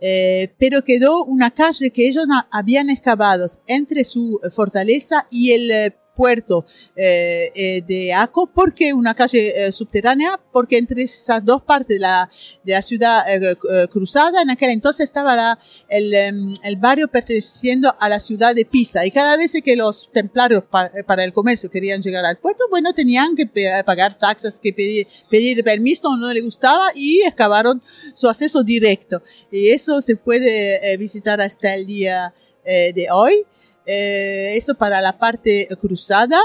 pero 0.59 0.83
quedó 0.83 1.23
una 1.23 1.53
calle 1.53 1.91
que 1.91 2.09
ellos 2.09 2.27
habían 2.51 2.91
excavado 2.91 3.47
entre 3.69 4.03
su 4.03 4.41
fortaleza 4.51 5.29
y 5.31 5.53
el 5.53 5.95
puerto 6.19 6.67
eh, 6.97 7.53
eh, 7.55 7.81
de 7.87 8.13
Aco, 8.13 8.51
porque 8.53 8.93
una 8.93 9.15
calle 9.15 9.53
eh, 9.55 9.71
subterránea, 9.71 10.41
porque 10.53 10.77
entre 10.77 11.05
esas 11.05 11.45
dos 11.45 11.63
partes 11.63 11.97
de 11.97 12.01
la, 12.01 12.29
de 12.65 12.73
la 12.73 12.83
ciudad 12.83 13.23
eh, 13.33 13.53
eh, 13.53 13.87
cruzada, 13.89 14.43
en 14.43 14.51
aquel 14.51 14.71
entonces 14.71 15.05
estaba 15.05 15.37
la, 15.37 15.61
el, 15.89 16.13
em, 16.13 16.53
el, 16.65 16.77
barrio 16.77 17.07
perteneciendo 17.07 17.95
a 18.01 18.09
la 18.09 18.19
ciudad 18.19 18.53
de 18.53 18.65
Pisa, 18.65 19.07
y 19.07 19.13
cada 19.13 19.37
vez 19.37 19.53
que 19.65 19.77
los 19.77 20.11
templarios 20.13 20.65
pa, 20.65 20.91
para 21.07 21.23
el 21.23 21.33
comercio 21.33 21.71
querían 21.71 22.03
llegar 22.03 22.25
al 22.25 22.39
puerto, 22.39 22.65
bueno, 22.69 22.93
tenían 22.93 23.37
que 23.37 23.47
pagar 23.87 24.19
taxas, 24.19 24.59
que 24.59 24.73
pedir, 24.73 25.07
pedir 25.31 25.63
permiso, 25.63 26.17
no 26.17 26.33
le 26.33 26.41
gustaba, 26.41 26.91
y 26.97 27.21
excavaron 27.23 27.81
su 28.15 28.29
acceso 28.29 28.65
directo. 28.65 29.23
Y 29.53 29.69
eso 29.69 30.01
se 30.01 30.17
puede 30.17 30.97
visitar 30.97 31.41
hasta 31.41 31.77
el 31.77 31.87
día 31.87 32.35
de 32.65 33.07
hoy. 33.13 33.47
Eh, 33.91 34.55
eso 34.55 34.75
para 34.75 35.01
la 35.01 35.19
parte 35.19 35.67
cruzada. 35.81 36.39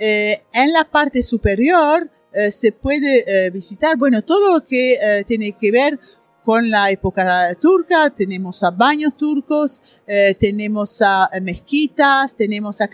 Eh, 0.00 0.42
en 0.52 0.72
la 0.72 0.84
parte 0.84 1.22
superior 1.22 2.10
eh, 2.32 2.50
se 2.50 2.72
puede 2.72 3.50
visitar, 3.52 3.96
bueno, 3.96 4.20
todo 4.22 4.54
lo 4.54 4.64
que 4.64 5.24
tiene 5.26 5.52
que 5.52 5.70
ver 5.70 5.98
con 6.48 6.70
la 6.70 6.90
época 6.90 7.54
turca, 7.60 8.08
tenemos 8.08 8.62
a 8.62 8.70
baños 8.70 9.14
turcos, 9.18 9.82
eh, 10.06 10.34
tenemos 10.40 11.02
a 11.02 11.28
mezquitas, 11.42 12.34
tenemos 12.34 12.80
a 12.80 12.88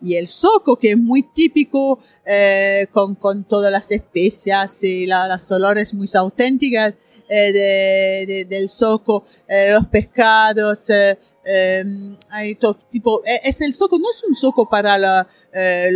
y 0.00 0.14
el 0.14 0.26
soco 0.26 0.76
que 0.76 0.92
es 0.92 0.96
muy 0.96 1.22
típico 1.22 1.98
eh, 2.24 2.86
con, 2.92 3.14
con, 3.14 3.44
todas 3.44 3.70
las 3.70 3.90
especias 3.90 4.82
y 4.84 5.04
la, 5.04 5.26
las 5.26 5.52
olores 5.52 5.92
muy 5.92 6.08
auténticas 6.14 6.96
eh, 7.28 7.52
de, 7.52 8.24
de, 8.26 8.44
del 8.46 8.70
soco, 8.70 9.26
los 9.70 9.86
pescados, 9.88 10.90
eh, 11.50 11.82
hay 12.30 12.56
todo 12.56 12.74
tipo, 12.74 13.22
e, 13.24 13.48
es 13.48 13.60
el 13.62 13.74
soco, 13.74 13.98
no 13.98 14.10
es 14.10 14.22
un 14.22 14.34
soco 14.34 14.68
para 14.68 15.26
eh, 15.52 15.90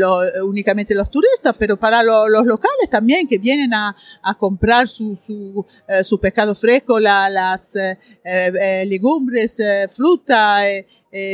únicamente 0.44 0.94
los 0.94 1.10
turistas, 1.10 1.54
pero 1.58 1.76
para 1.76 2.02
lo, 2.02 2.26
los 2.26 2.46
locales 2.46 2.88
también 2.88 3.28
que 3.28 3.36
vienen 3.36 3.74
a, 3.74 3.94
comprar 4.38 4.88
su, 4.88 5.14
su, 5.14 5.66
eh, 5.86 6.02
su 6.04 6.18
pescado 6.18 6.54
fresco, 6.54 6.98
la, 6.98 7.28
las 7.28 7.76
eh, 7.76 8.84
legumbres, 8.86 9.60
fruta, 9.90 10.60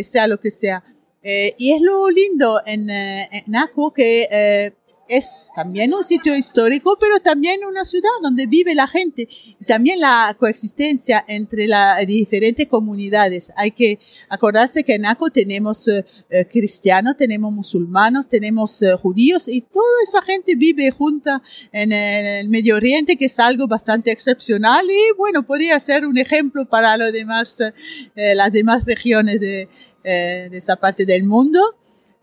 sea 0.02 0.26
lo 0.26 0.40
que 0.40 0.50
sea. 0.50 0.82
y 1.22 1.72
es 1.72 1.80
lo 1.80 2.10
lindo 2.10 2.60
en, 2.66 2.90
en 2.90 3.56
Aco 3.56 3.92
que 3.92 4.74
es 5.08 5.44
también 5.54 5.92
un 5.94 6.04
sitio 6.04 6.36
histórico, 6.36 6.96
pero 7.00 7.20
también 7.20 7.64
una 7.64 7.84
ciudad 7.84 8.10
donde 8.22 8.46
vive 8.46 8.74
la 8.74 8.86
gente 8.86 9.28
y 9.28 9.64
también 9.64 10.00
la 10.00 10.36
coexistencia 10.38 11.24
entre 11.26 11.66
las 11.66 12.06
diferentes 12.06 12.68
comunidades. 12.68 13.52
Hay 13.56 13.70
que 13.70 13.98
acordarse 14.28 14.84
que 14.84 14.94
en 14.94 15.06
Aco 15.06 15.30
tenemos 15.30 15.88
eh, 15.88 16.04
eh, 16.30 16.44
cristianos, 16.46 17.16
tenemos 17.16 17.52
musulmanos, 17.52 18.28
tenemos 18.28 18.82
eh, 18.82 18.94
judíos 18.94 19.48
y 19.48 19.62
toda 19.62 20.02
esa 20.02 20.22
gente 20.22 20.54
vive 20.54 20.90
junta 20.90 21.42
en 21.72 21.92
el 21.92 22.48
Medio 22.48 22.76
Oriente, 22.76 23.16
que 23.16 23.26
es 23.26 23.38
algo 23.38 23.66
bastante 23.66 24.10
excepcional 24.10 24.86
y 24.88 25.16
bueno, 25.16 25.44
podría 25.46 25.80
ser 25.80 26.06
un 26.06 26.18
ejemplo 26.18 26.68
para 26.68 26.96
los 26.96 27.12
demás, 27.12 27.60
eh, 27.60 28.34
las 28.34 28.52
demás 28.52 28.84
regiones 28.84 29.40
de, 29.40 29.68
de 30.04 30.56
esa 30.56 30.76
parte 30.76 31.04
del 31.04 31.24
mundo. 31.24 31.77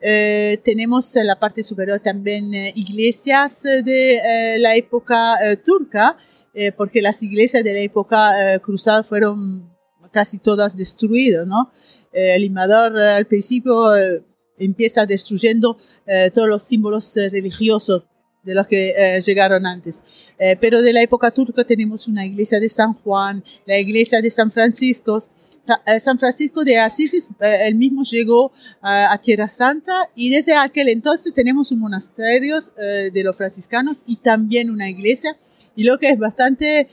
Eh, 0.07 0.61
tenemos 0.63 1.15
en 1.15 1.25
la 1.25 1.39
parte 1.39 1.63
superior 1.63 1.99
también 1.99 2.53
eh, 2.53 2.71
iglesias 2.75 3.63
de 3.63 4.17
eh, 4.17 4.59
la 4.59 4.75
época 4.75 5.35
eh, 5.43 5.57
turca, 5.57 6.15
porque 6.77 7.01
las 7.01 7.21
iglesias 7.21 7.65
de 7.65 7.73
la 7.73 7.79
época 7.79 8.31
cruzada 8.61 9.03
fueron 9.03 9.69
casi 10.13 10.39
todas 10.39 10.77
destruidas, 10.77 11.45
¿no? 11.45 11.69
el 12.13 12.43
limador 12.43 12.97
al 12.97 13.25
principio 13.25 13.93
empieza 14.57 15.05
destruyendo 15.05 15.77
todos 16.33 16.47
los 16.47 16.63
símbolos 16.63 17.13
religiosos 17.13 18.03
de 18.45 18.53
los 18.53 18.67
que 18.67 18.93
eh, 18.95 19.21
llegaron 19.21 19.65
antes. 19.65 20.03
Eh, 20.37 20.55
pero 20.61 20.81
de 20.81 20.93
la 20.93 21.01
época 21.01 21.31
turca 21.31 21.63
tenemos 21.63 22.07
una 22.07 22.25
iglesia 22.25 22.59
de 22.59 22.69
San 22.69 22.93
Juan, 22.93 23.43
la 23.65 23.77
iglesia 23.77 24.21
de 24.21 24.29
San 24.29 24.51
Francisco, 24.51 25.17
eh, 25.17 25.27
San 25.99 26.19
Francisco 26.19 26.63
de 26.63 26.77
Asís, 26.77 27.29
eh, 27.39 27.67
él 27.67 27.75
mismo 27.75 28.03
llegó 28.03 28.51
a 28.81 29.17
Tierra 29.17 29.47
Santa 29.47 30.09
y 30.15 30.29
desde 30.29 30.53
aquel 30.53 30.89
entonces 30.89 31.33
tenemos 31.33 31.71
un 31.71 31.79
monasterio 31.79 32.57
eh, 32.77 33.09
de 33.11 33.23
los 33.23 33.35
franciscanos 33.35 33.99
y 34.05 34.17
también 34.17 34.69
una 34.69 34.89
iglesia. 34.89 35.37
Y 35.75 35.83
lo 35.83 35.97
que 35.97 36.09
es 36.09 36.19
bastante 36.19 36.89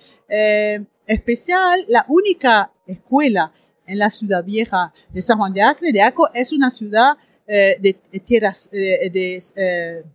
especial, 1.07 1.85
la 1.89 2.07
única 2.09 2.73
escuela 2.87 3.53
en 3.87 3.99
la 3.99 4.09
ciudad 4.09 4.43
vieja 4.43 4.93
de 5.13 5.21
San 5.21 5.39
Juan 5.39 5.53
de 5.53 5.63
Acre, 5.63 5.93
de 5.93 6.01
Aco, 6.01 6.31
es 6.33 6.53
una 6.53 6.71
ciudad 6.71 7.17
de, 7.47 7.97
tierras, 8.25 8.71
de 8.73 10.13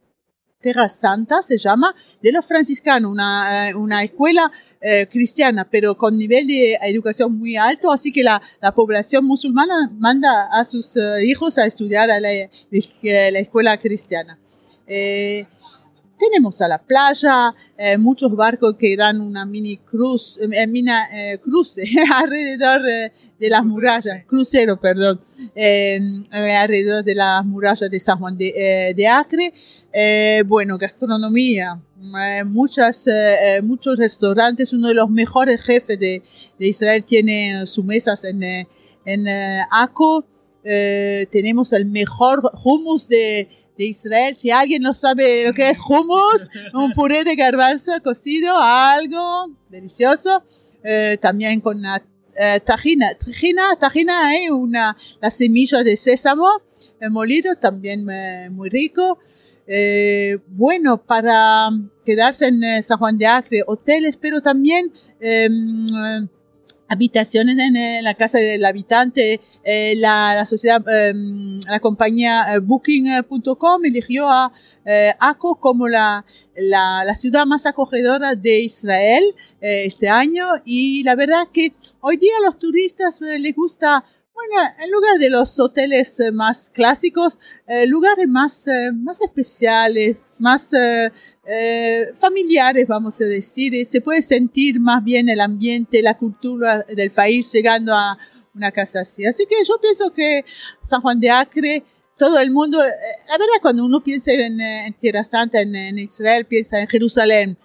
Terra 0.59 0.89
Santa 0.89 1.43
se 1.43 1.57
llama, 1.57 1.95
de 2.21 2.31
los 2.31 2.43
franciscanos, 2.43 3.11
una, 3.11 3.69
una 3.75 4.03
escuela 4.03 4.51
eh, 4.81 5.07
cristiana, 5.09 5.69
pero 5.69 5.95
con 5.95 6.17
nivel 6.17 6.47
de 6.47 6.79
educación 6.81 7.37
muy 7.37 7.57
alto, 7.57 7.91
así 7.91 8.11
que 8.11 8.23
la, 8.23 8.41
la 8.59 8.73
población 8.73 9.23
musulmana 9.23 9.91
manda 9.97 10.47
a 10.51 10.65
sus 10.65 10.95
uh, 10.95 11.17
hijos 11.19 11.59
a 11.59 11.65
estudiar 11.65 12.09
a 12.09 12.19
la, 12.19 12.29
la 12.31 13.39
escuela 13.39 13.77
cristiana. 13.77 14.39
Eh, 14.87 15.45
tenemos 16.17 16.61
a 16.61 16.67
la 16.67 16.77
playa, 16.79 17.53
eh, 17.77 17.97
muchos 17.97 18.35
barcos 18.35 18.75
que 18.77 18.95
dan 18.97 19.21
una 19.21 19.45
mini 19.45 19.77
cruz, 19.77 20.39
eh, 20.41 20.67
mina, 20.67 21.07
eh, 21.13 21.39
cruce 21.39 21.83
alrededor 22.15 22.81
de 22.81 23.49
las 23.49 23.63
murallas, 23.63 24.25
crucero, 24.25 24.79
perdón, 24.79 25.21
alrededor 26.31 27.03
de 27.03 27.15
las 27.15 27.45
murallas 27.45 27.89
de 27.89 27.99
San 27.99 28.17
Juan 28.17 28.37
de, 28.37 28.93
de 28.95 29.07
Acre. 29.07 29.53
bueno, 30.47 30.77
gastronomía, 30.77 31.79
muchas, 32.45 33.07
muchos 33.61 33.97
restaurantes, 33.97 34.73
uno 34.73 34.87
de 34.87 34.95
los 34.95 35.09
mejores 35.09 35.61
jefes 35.61 35.99
de, 35.99 36.23
de 36.57 36.67
Israel 36.67 37.03
tiene 37.03 37.65
sus 37.67 37.85
mesas 37.85 38.23
en, 38.23 38.43
en 39.05 39.27
Aco. 39.69 40.25
tenemos 40.63 41.73
el 41.73 41.85
mejor 41.85 42.41
hummus 42.63 43.07
de, 43.07 43.66
de 43.77 43.85
Israel. 43.85 44.35
Si 44.35 44.49
alguien 44.51 44.81
no 44.81 44.93
sabe 44.93 45.45
lo 45.45 45.53
que 45.53 45.69
es 45.69 45.79
hummus, 45.79 46.49
un 46.73 46.91
puré 46.93 47.23
de 47.23 47.35
garbanzo 47.35 47.91
cocido, 48.03 48.57
algo 48.57 49.51
delicioso. 49.69 50.43
Eh, 50.83 51.17
también 51.19 51.59
con 51.59 51.77
una 51.77 52.01
eh, 52.35 52.59
tajina. 52.59 53.15
Tajina, 53.15 53.75
tajina 53.77 54.35
es 54.37 54.49
una, 54.51 54.95
la 55.19 55.29
semilla 55.29 55.83
de 55.83 55.97
sésamo 55.97 56.47
eh, 56.99 57.09
molido, 57.09 57.55
también 57.55 58.07
eh, 58.09 58.49
muy 58.51 58.69
rico. 58.69 59.19
Eh, 59.67 60.37
bueno, 60.47 60.97
para 60.97 61.69
quedarse 62.05 62.47
en 62.47 62.81
San 62.81 62.97
Juan 62.97 63.17
de 63.17 63.27
Acre, 63.27 63.63
hoteles, 63.67 64.17
pero 64.17 64.41
también 64.41 64.91
em, 65.19 66.27
habitaciones 66.87 67.57
en 67.57 67.75
eh, 67.75 68.01
la 68.01 68.15
casa 68.15 68.37
del 68.37 68.63
habitante, 68.65 69.41
eh, 69.63 69.95
la, 69.97 70.45
sociedad, 70.45 70.83
eh, 70.89 71.13
la 71.67 71.79
compañía 71.79 72.55
eh, 72.55 72.59
Booking.com 72.59 73.85
eligió 73.85 74.29
a 74.29 74.51
Aco 75.19 75.59
como 75.59 75.89
la, 75.89 76.25
la, 76.55 77.13
ciudad 77.13 77.45
más 77.45 77.65
acogedora 77.65 78.35
de 78.35 78.61
Israel 78.61 79.35
este 79.59 80.07
año. 80.07 80.47
Y 80.63 81.03
la 81.03 81.15
verdad 81.15 81.49
que 81.51 81.73
hoy 81.99 82.15
día 82.15 82.31
a 82.39 82.45
los 82.45 82.57
turistas 82.57 83.19
les 83.19 83.53
gusta 83.53 84.05
Bueno, 84.33 84.69
en 84.81 84.89
lugar 84.91 85.19
de 85.19 85.29
los 85.29 85.59
hoteles 85.59 86.21
más 86.31 86.69
clásicos, 86.69 87.37
lugares 87.87 88.29
más, 88.29 88.65
más 88.93 89.19
especiales, 89.19 90.25
más 90.39 90.71
eh, 91.49 92.07
familiares, 92.13 92.87
vamos 92.87 93.21
a 93.21 93.23
decir, 93.23 93.73
y 93.73 93.85
se 93.85 94.01
puede 94.01 94.21
sentir 94.21 94.79
más 94.79 95.03
bien 95.03 95.29
el 95.29 95.39
ambiente, 95.39 96.01
la 96.01 96.17
cultura 96.17 96.83
del 96.83 97.11
país 97.11 97.51
llegando 97.53 97.93
a 97.93 98.17
una 98.53 98.71
casa 98.71 99.01
así. 99.01 99.25
Así 99.25 99.45
que 99.45 99.55
yo 99.65 99.79
pienso 99.79 100.11
que 100.11 100.43
San 100.81 101.01
Juan 101.01 101.19
de 101.19 101.29
Acre, 101.29 101.83
todo 102.17 102.39
el 102.39 102.51
mundo, 102.51 102.83
eh, 102.83 102.89
la 103.29 103.37
verdad 103.37 103.53
cuando 103.61 103.85
uno 103.85 104.03
piensa 104.03 104.33
en, 104.33 104.59
eh, 104.59 104.87
en 104.87 104.93
Tierra 104.93 105.23
Santa, 105.23 105.61
en, 105.61 105.73
en 105.75 105.97
Israel, 105.99 106.45
piensa 106.45 106.81
en 106.81 106.87
Jerusalén. 106.87 107.57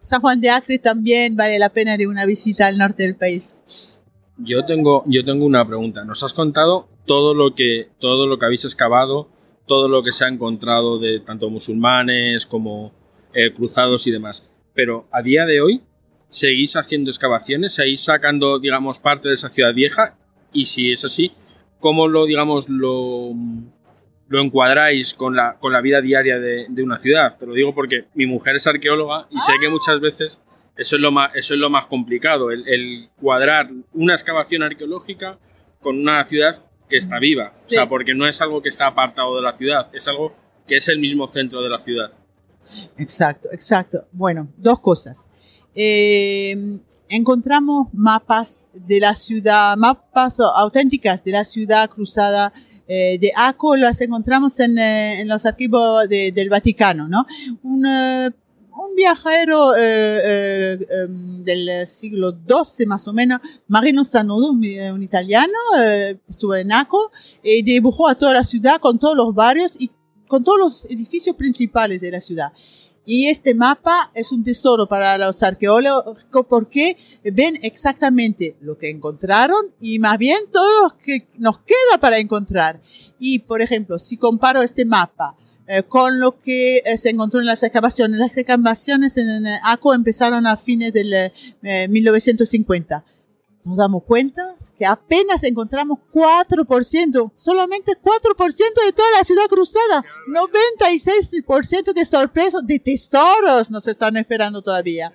San 0.00 0.20
Juan 0.20 0.40
de 0.40 0.48
Acre 0.48 0.78
también 0.78 1.36
vale 1.36 1.58
la 1.58 1.68
pena 1.68 1.98
de 1.98 2.06
una 2.06 2.24
visita 2.24 2.66
al 2.66 2.78
norte 2.78 3.02
del 3.02 3.16
país. 3.16 3.98
Yo 4.38 4.64
tengo, 4.64 5.04
yo 5.06 5.24
tengo 5.24 5.44
una 5.44 5.66
pregunta. 5.66 6.04
Nos 6.04 6.22
has 6.22 6.32
contado 6.32 6.88
todo 7.06 7.34
lo 7.34 7.54
que, 7.54 7.88
todo 8.00 8.26
lo 8.26 8.38
que 8.38 8.46
habéis 8.46 8.64
excavado, 8.64 9.28
todo 9.66 9.88
lo 9.88 10.02
que 10.02 10.12
se 10.12 10.24
ha 10.24 10.28
encontrado 10.28 10.98
de 10.98 11.20
tanto 11.20 11.50
musulmanes 11.50 12.46
como 12.46 12.92
eh, 13.36 13.52
cruzados 13.52 14.06
y 14.06 14.10
demás. 14.10 14.48
Pero 14.74 15.06
a 15.12 15.22
día 15.22 15.44
de 15.46 15.60
hoy, 15.60 15.82
¿seguís 16.28 16.74
haciendo 16.74 17.10
excavaciones? 17.10 17.74
¿Seguís 17.74 18.02
sacando, 18.02 18.58
digamos, 18.58 18.98
parte 18.98 19.28
de 19.28 19.34
esa 19.34 19.48
ciudad 19.48 19.74
vieja? 19.74 20.18
Y 20.52 20.64
si 20.64 20.90
es 20.90 21.04
así, 21.04 21.32
¿cómo 21.78 22.08
lo, 22.08 22.24
digamos, 22.24 22.68
lo, 22.68 23.32
lo 24.28 24.40
encuadráis 24.40 25.12
con 25.14 25.36
la, 25.36 25.58
con 25.58 25.72
la 25.72 25.82
vida 25.82 26.00
diaria 26.00 26.38
de, 26.38 26.66
de 26.68 26.82
una 26.82 26.98
ciudad? 26.98 27.36
Te 27.38 27.46
lo 27.46 27.52
digo 27.52 27.74
porque 27.74 28.06
mi 28.14 28.26
mujer 28.26 28.56
es 28.56 28.66
arqueóloga 28.66 29.28
y 29.30 29.38
sé 29.40 29.52
que 29.60 29.68
muchas 29.68 30.00
veces 30.00 30.40
eso 30.76 30.96
es 30.96 31.02
lo 31.02 31.10
más, 31.10 31.34
eso 31.34 31.54
es 31.54 31.60
lo 31.60 31.70
más 31.70 31.86
complicado, 31.86 32.50
el, 32.50 32.66
el 32.66 33.08
cuadrar 33.20 33.70
una 33.92 34.14
excavación 34.14 34.62
arqueológica 34.62 35.38
con 35.80 35.98
una 35.98 36.24
ciudad 36.26 36.54
que 36.88 36.96
está 36.96 37.18
viva. 37.18 37.52
O 37.54 37.68
sea, 37.68 37.88
porque 37.88 38.14
no 38.14 38.26
es 38.26 38.40
algo 38.40 38.62
que 38.62 38.68
está 38.68 38.86
apartado 38.86 39.36
de 39.36 39.42
la 39.42 39.56
ciudad, 39.56 39.88
es 39.92 40.06
algo 40.08 40.34
que 40.66 40.76
es 40.76 40.88
el 40.88 40.98
mismo 40.98 41.28
centro 41.28 41.62
de 41.62 41.70
la 41.70 41.80
ciudad. 41.80 42.12
Exacto, 42.98 43.48
exacto. 43.52 44.06
Bueno, 44.12 44.48
dos 44.56 44.80
cosas. 44.80 45.28
Eh, 45.74 46.56
encontramos 47.08 47.88
mapas 47.92 48.64
de 48.72 48.98
la 48.98 49.14
ciudad, 49.14 49.76
mapas 49.76 50.40
auténticas 50.40 51.22
de 51.22 51.32
la 51.32 51.44
ciudad 51.44 51.88
cruzada 51.90 52.52
eh, 52.88 53.18
de 53.20 53.30
Aco, 53.36 53.76
las 53.76 54.00
encontramos 54.00 54.58
en, 54.60 54.78
eh, 54.78 55.22
los 55.26 55.44
archivos 55.44 56.08
de- 56.08 56.32
del 56.32 56.48
Vaticano, 56.48 57.08
¿no? 57.08 57.26
Un, 57.62 57.84
eh, 57.86 58.30
viajero 58.94 59.74
em, 59.74 61.42
del 61.44 61.86
siglo 61.86 62.30
XII 62.32 62.86
más 62.86 63.06
o 63.08 63.12
menos, 63.12 63.40
Marino 63.68 64.04
Sanudo, 64.04 64.50
un, 64.52 65.02
italiano, 65.02 65.52
estuvo 66.28 66.54
en 66.54 66.72
Aco 66.72 67.10
y 67.42 67.62
dibujó 67.62 68.08
a 68.08 68.14
toda 68.16 68.32
la 68.34 68.44
ciudad 68.44 68.80
con 68.80 68.98
todos 68.98 69.16
los 69.16 69.34
barrios 69.34 69.76
y 69.80 69.90
con 70.28 70.44
todos 70.44 70.58
los 70.58 70.84
edificios 70.86 71.36
principales 71.36 72.00
de 72.00 72.10
la 72.10 72.20
ciudad. 72.20 72.52
Y 73.08 73.28
este 73.28 73.54
mapa 73.54 74.10
es 74.14 74.32
un 74.32 74.42
tesoro 74.42 74.88
para 74.88 75.16
los 75.16 75.40
arqueólogos 75.44 76.26
porque 76.48 76.96
ven 77.22 77.56
exactamente 77.62 78.56
lo 78.60 78.76
que 78.76 78.90
encontraron 78.90 79.66
y 79.80 80.00
más 80.00 80.18
bien 80.18 80.38
todo 80.52 80.82
lo 80.82 80.98
que 80.98 81.28
nos 81.38 81.60
queda 81.60 82.00
para 82.00 82.18
encontrar. 82.18 82.80
Y, 83.20 83.38
por 83.38 83.62
ejemplo, 83.62 84.00
si 84.00 84.16
comparo 84.16 84.60
este 84.60 84.84
mapa 84.84 85.36
eh, 85.68 85.84
con 85.84 86.20
lo 86.20 86.40
que 86.40 86.78
eh, 86.78 86.96
se 86.96 87.10
encontró 87.10 87.38
en 87.40 87.46
las 87.46 87.62
excavaciones, 87.62 88.18
las 88.18 88.36
excavaciones 88.36 89.16
en 89.16 89.46
eh, 89.46 89.58
Aco 89.64 89.94
empezaron 89.94 90.46
a 90.46 90.56
fines 90.56 90.92
del 90.92 91.12
eh, 91.62 91.88
1950 91.88 93.04
nos 93.66 93.76
damos 93.76 94.04
cuenta 94.04 94.54
que 94.78 94.86
apenas 94.86 95.42
encontramos 95.42 95.98
4%, 96.12 97.32
solamente 97.34 97.92
4% 98.00 98.84
de 98.84 98.92
toda 98.92 99.10
la 99.10 99.24
ciudad 99.24 99.46
cruzada. 99.48 100.04
96% 100.28 101.92
de 101.92 102.04
sorpresas, 102.04 102.64
de 102.64 102.78
tesoros 102.78 103.68
nos 103.68 103.88
están 103.88 104.16
esperando 104.16 104.62
todavía. 104.62 105.12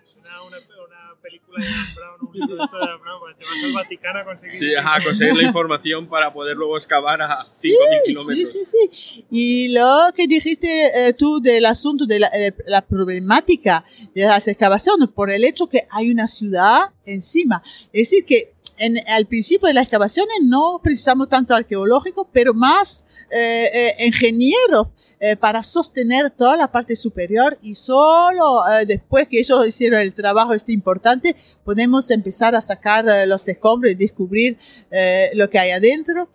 Película 1.32 1.64
de 1.64 1.70
Dan 1.72 1.96
Brown, 1.96 2.30
un 2.30 2.34
libro 2.34 2.56
de 2.56 2.58
Dan 2.88 3.02
Brown, 3.02 3.38
te 3.38 3.46
vas 3.46 3.64
al 3.64 3.74
Vaticano 3.74 4.20
a 4.20 4.26
conseguir. 4.26 4.54
Sí, 4.60 4.76
ajá, 4.76 5.04
conseguir 5.04 5.36
la 5.36 5.44
información 5.44 6.10
para 6.10 6.32
poder 6.32 6.58
luego 6.58 6.76
excavar 6.76 7.22
a 7.22 7.30
5.000 7.36 7.44
Sí, 7.44 7.76
kilómetros. 8.06 8.52
sí, 8.52 8.66
sí, 8.66 8.66
sí. 8.92 9.26
Y 9.32 9.68
lo 9.70 10.12
que 10.14 10.28
dijiste 10.28 11.08
eh, 11.08 11.14
tú 11.14 11.40
del 11.42 11.66
asunto 11.66 12.06
de 12.06 12.20
la, 12.20 12.28
eh, 12.34 12.54
la 12.66 12.82
problemática 12.82 13.84
de 14.14 14.24
las 14.26 14.48
excavaciones 14.48 15.08
por 15.10 15.32
el 15.32 15.44
hecho 15.46 15.68
que 15.68 15.88
hay 15.90 16.12
una 16.12 16.28
ciudad 16.28 16.90
encima. 17.06 17.64
Es 17.94 18.10
decir, 18.10 18.26
que 18.26 18.54
en, 18.82 18.98
al 19.08 19.28
principio 19.28 19.68
de 19.68 19.74
las 19.74 19.84
excavaciones 19.84 20.38
no 20.44 20.82
precisamos 20.84 21.30
tanto 21.30 21.54
arqueológicos, 21.54 22.28
pero 22.34 22.54
más 22.54 23.04
eh, 23.30 23.70
eh, 23.74 24.06
ingenieros 24.06 24.88
eh, 25.24 25.36
para 25.36 25.62
sostener 25.62 26.32
toda 26.32 26.58
la 26.58 26.72
parte 26.72 26.96
superior 26.96 27.56
y 27.62 27.76
solo 27.76 28.68
eh, 28.68 28.88
después 28.88 29.28
que 29.28 29.40
ellos 29.40 29.68
hicieron 29.68 30.02
el 30.02 30.16
trabajo 30.16 30.52
este 30.52 30.72
importante 30.72 31.36
podemos 31.64 32.10
empezar 32.10 32.56
a 32.56 32.62
sacar 32.62 33.08
eh, 33.08 33.28
los 33.28 33.48
escombros 33.48 33.92
y 33.92 33.96
descubrir 33.96 34.58
eh, 34.90 35.30
lo 35.36 35.48
que 35.48 35.60
hay 35.60 35.70
adentro. 35.70 36.28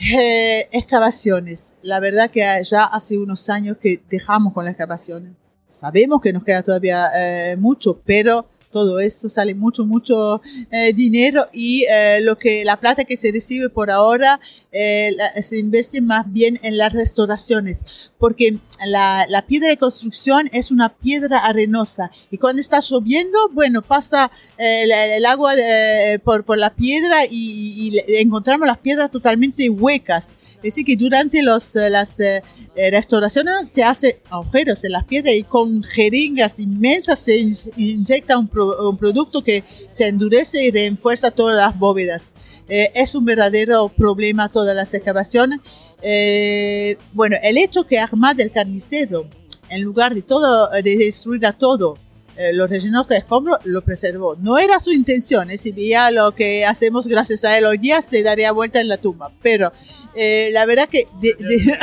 Excavaciones. 0.00 1.74
La 1.82 1.98
verdad 1.98 2.30
que 2.30 2.46
ya 2.62 2.84
hace 2.84 3.18
unos 3.18 3.50
años 3.50 3.78
que 3.78 4.00
dejamos 4.08 4.52
con 4.52 4.64
las 4.64 4.74
excavaciones. 4.74 5.32
Sabemos 5.66 6.20
que 6.20 6.32
nos 6.32 6.44
queda 6.44 6.62
todavía 6.62 7.08
mucho, 7.56 8.00
pero 8.04 8.46
todo 8.70 9.00
eso 9.00 9.28
sale 9.28 9.54
mucho, 9.54 9.84
mucho 9.86 10.40
eh, 10.70 10.92
dinero 10.92 11.46
y 11.52 11.84
eh, 11.90 12.20
lo 12.22 12.36
que 12.36 12.64
la 12.64 12.76
plata 12.78 13.04
que 13.04 13.16
se 13.16 13.32
recibe 13.32 13.68
por 13.70 13.90
ahora 13.90 14.40
eh, 14.72 15.12
la- 15.16 15.40
se 15.42 15.58
invierte 15.58 16.00
más 16.00 16.30
bien 16.30 16.60
en 16.62 16.76
las 16.76 16.92
restauraciones, 16.92 17.84
porque 18.18 18.58
la, 18.86 19.26
la 19.28 19.46
piedra 19.46 19.68
de 19.68 19.76
construcción 19.78 20.50
es 20.52 20.70
una 20.70 20.90
piedra 20.90 21.38
arenosa 21.38 22.10
y 22.30 22.36
cuando 22.38 22.60
está 22.60 22.80
lloviendo, 22.80 23.38
bueno, 23.52 23.82
pasa 23.82 24.30
eh, 24.58 24.82
el, 24.84 24.90
el 24.92 25.24
agua 25.26 25.54
eh, 25.56 26.18
por, 26.22 26.44
por 26.44 26.58
la 26.58 26.74
piedra 26.74 27.24
y, 27.24 27.90
y 27.96 28.02
encontramos 28.20 28.66
las 28.68 28.78
piedras 28.78 29.10
totalmente 29.10 29.68
huecas. 29.70 30.34
Es 30.56 30.62
decir, 30.74 30.84
que 30.84 30.96
durante 30.96 31.42
los, 31.42 31.74
eh, 31.76 31.88
las 31.90 32.18
restauraciones 32.90 33.68
se 33.70 33.82
hace 33.84 34.20
agujeros 34.30 34.84
en 34.84 34.92
las 34.92 35.04
piedras 35.04 35.34
y 35.34 35.42
con 35.42 35.82
jeringas 35.82 36.58
inmensas 36.58 37.18
se 37.18 37.38
in- 37.38 37.54
inyecta 37.76 38.36
un, 38.38 38.48
pro- 38.58 38.88
un 38.90 38.96
producto 38.98 39.42
que 39.42 39.62
se 39.88 40.06
endurece 40.08 40.64
y 40.64 40.70
refuerza 40.70 41.30
todas 41.30 41.56
las 41.56 41.78
bóvedas. 41.78 42.32
Eh, 42.68 42.90
es 42.94 43.14
un 43.14 43.24
verdadero 43.24 43.88
problema 43.88 44.48
todas 44.48 44.74
las 44.74 44.92
excavaciones. 44.94 45.60
Eh, 46.02 46.96
bueno, 47.12 47.36
el 47.42 47.56
hecho 47.58 47.84
que 47.84 47.98
Ahmad 47.98 48.38
el 48.40 48.50
carnicero, 48.50 49.26
en 49.68 49.82
lugar 49.82 50.14
de 50.14 50.22
todo, 50.22 50.68
de 50.70 50.96
destruir 50.96 51.46
a 51.46 51.52
todo, 51.52 51.96
eh, 52.36 52.52
lo 52.52 52.66
rellenó 52.66 53.06
con 53.06 53.16
escombros, 53.16 53.58
lo 53.64 53.82
preservó. 53.82 54.36
No 54.36 54.58
era 54.58 54.78
su 54.80 54.92
intención, 54.92 55.50
eh, 55.50 55.56
si 55.56 55.72
veía 55.72 56.10
lo 56.10 56.32
que 56.34 56.64
hacemos 56.64 57.06
gracias 57.08 57.44
a 57.44 57.58
él 57.58 57.64
hoy 57.66 57.78
día, 57.78 58.00
se 58.02 58.22
daría 58.22 58.52
vuelta 58.52 58.80
en 58.80 58.88
la 58.88 58.96
tumba. 58.96 59.32
Pero 59.42 59.72
eh, 60.14 60.50
la 60.52 60.64
verdad 60.66 60.88
que... 60.88 61.06
de- 61.20 61.34
de- 61.38 61.78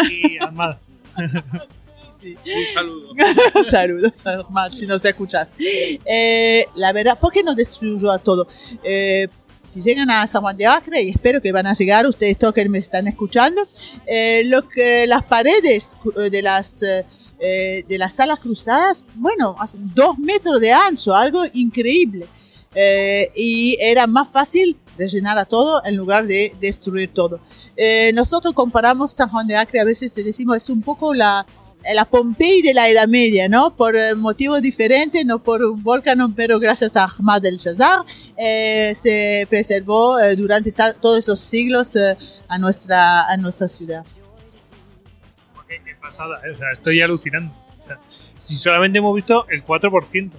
Un 2.33 2.73
saludo. 2.73 3.13
Saludos, 3.69 4.25
Ahmad, 4.25 4.71
si 4.71 4.87
nos 4.87 5.03
escuchas. 5.05 5.53
Eh, 5.59 6.65
la 6.75 6.91
verdad, 6.93 7.19
¿por 7.19 7.31
qué 7.31 7.43
no 7.43 7.53
destruyó 7.53 8.11
a 8.11 8.17
todo? 8.17 8.47
Eh, 8.83 9.27
si 9.63 9.81
llegan 9.81 10.09
a 10.09 10.25
San 10.27 10.41
Juan 10.41 10.57
de 10.57 10.65
Acre, 10.65 11.01
y 11.01 11.09
espero 11.09 11.41
que 11.41 11.51
van 11.51 11.67
a 11.67 11.73
llegar, 11.73 12.05
ustedes 12.07 12.37
todos 12.37 12.53
que 12.53 12.67
me 12.69 12.77
están 12.77 13.07
escuchando, 13.07 13.67
eh, 14.05 14.43
lo 14.45 14.67
que 14.67 15.07
las 15.07 15.23
paredes 15.23 15.95
eh, 16.17 16.29
de 16.29 16.41
las, 16.41 16.83
eh, 16.83 17.05
eh, 17.39 17.83
de 17.87 17.97
las 17.97 18.15
salas 18.15 18.39
cruzadas, 18.39 19.03
bueno, 19.15 19.55
hacen 19.59 19.91
dos 19.93 20.17
metros 20.17 20.59
de 20.61 20.71
ancho, 20.71 21.15
algo 21.15 21.43
increíble. 21.53 22.27
Eh, 22.77 23.31
y 23.35 23.77
era 23.79 24.05
más 24.05 24.27
fácil 24.29 24.77
rellenar 24.97 25.37
a 25.37 25.45
todo 25.45 25.81
en 25.85 25.95
lugar 25.95 26.27
de 26.27 26.53
destruir 26.59 27.09
todo. 27.13 27.39
Eh, 27.77 28.11
nosotros 28.13 28.53
comparamos 28.53 29.11
San 29.11 29.29
Juan 29.29 29.47
de 29.47 29.55
Acre, 29.55 29.79
a 29.79 29.85
veces 29.85 30.13
decimos, 30.13 30.57
es 30.57 30.69
un 30.69 30.81
poco 30.81 31.13
la, 31.13 31.45
la 31.93 32.05
Pompey 32.05 32.61
de 32.61 32.73
la 32.73 32.89
Edad 32.89 33.07
Media, 33.07 33.47
¿no? 33.47 33.75
Por 33.75 33.95
eh, 33.95 34.15
motivos 34.15 34.61
diferentes, 34.61 35.25
no 35.25 35.39
por 35.39 35.63
un 35.63 35.83
volcán, 35.83 36.33
pero 36.33 36.59
gracias 36.59 36.95
a 36.95 37.05
Ahmad 37.05 37.45
el 37.45 37.57
Shazar, 37.57 38.03
eh, 38.37 38.93
se 38.95 39.45
preservó 39.49 40.19
eh, 40.19 40.35
durante 40.35 40.71
todos 40.71 41.19
esos 41.19 41.39
siglos 41.39 41.95
eh, 41.95 42.17
a, 42.47 42.57
nuestra, 42.57 43.29
a 43.29 43.37
nuestra 43.37 43.67
ciudad. 43.67 44.05
Qué, 45.67 45.79
pasada, 46.01 46.39
¿eh? 46.45 46.51
o 46.51 46.55
sea, 46.55 46.71
estoy 46.71 47.01
alucinando. 47.01 47.53
O 47.81 47.83
sea, 47.85 47.99
si 48.39 48.55
solamente 48.55 48.99
hemos 48.99 49.13
visto 49.15 49.45
el 49.49 49.63
4%. 49.63 50.31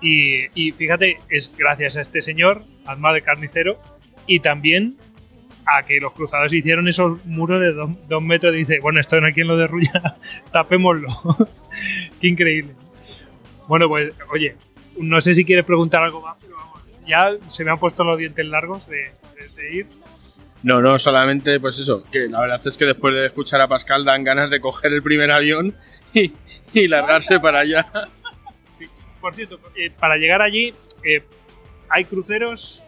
Y, 0.00 0.46
y 0.54 0.72
fíjate, 0.72 1.20
es 1.28 1.50
gracias 1.56 1.96
a 1.96 2.00
este 2.00 2.20
señor, 2.20 2.64
Ahmad 2.86 3.14
de 3.14 3.22
Carnicero, 3.22 3.80
y 4.26 4.40
también 4.40 4.96
a 5.66 5.82
que 5.84 5.98
los 6.00 6.12
cruzados 6.12 6.52
hicieron 6.52 6.88
esos 6.88 7.24
muros 7.24 7.60
de 7.60 7.72
dos, 7.72 7.90
dos 8.08 8.22
metros. 8.22 8.52
Dice, 8.52 8.78
bueno, 8.80 9.00
esto 9.00 9.20
no 9.20 9.26
hay 9.26 9.32
quien 9.32 9.46
lo 9.46 9.56
derruya, 9.56 9.92
tapémoslo. 10.52 11.08
Qué 12.20 12.28
increíble. 12.28 12.74
Bueno, 13.68 13.88
pues, 13.88 14.14
oye, 14.32 14.56
no 14.98 15.20
sé 15.20 15.34
si 15.34 15.44
quieres 15.44 15.64
preguntar 15.64 16.02
algo 16.02 16.20
más, 16.20 16.36
pero 16.40 16.56
vamos, 16.56 16.82
ya 17.06 17.30
se 17.46 17.64
me 17.64 17.70
han 17.70 17.78
puesto 17.78 18.04
los 18.04 18.18
dientes 18.18 18.44
largos 18.46 18.86
de, 18.88 18.96
de- 18.96 19.48
de 19.56 19.74
ir. 19.74 19.86
No, 20.64 20.80
no, 20.80 20.96
solamente 20.98 21.58
pues 21.58 21.78
eso, 21.80 22.04
que 22.12 22.28
la 22.28 22.40
verdad 22.40 22.60
es 22.64 22.76
que 22.76 22.84
después 22.84 23.12
de 23.14 23.26
escuchar 23.26 23.60
a 23.60 23.66
Pascal 23.68 24.04
dan 24.04 24.22
ganas 24.22 24.48
de 24.50 24.60
coger 24.60 24.92
el 24.92 25.02
primer 25.02 25.30
avión 25.32 25.74
y, 26.14 26.32
y 26.72 26.86
largarse 26.88 27.40
para 27.40 27.60
allá. 27.60 27.86
Por 29.20 29.34
cierto, 29.34 29.58
eh, 29.76 29.90
para 29.98 30.16
llegar 30.16 30.42
allí, 30.42 30.74
eh, 31.04 31.22
¿hay 31.88 32.04
cruceros? 32.04 32.81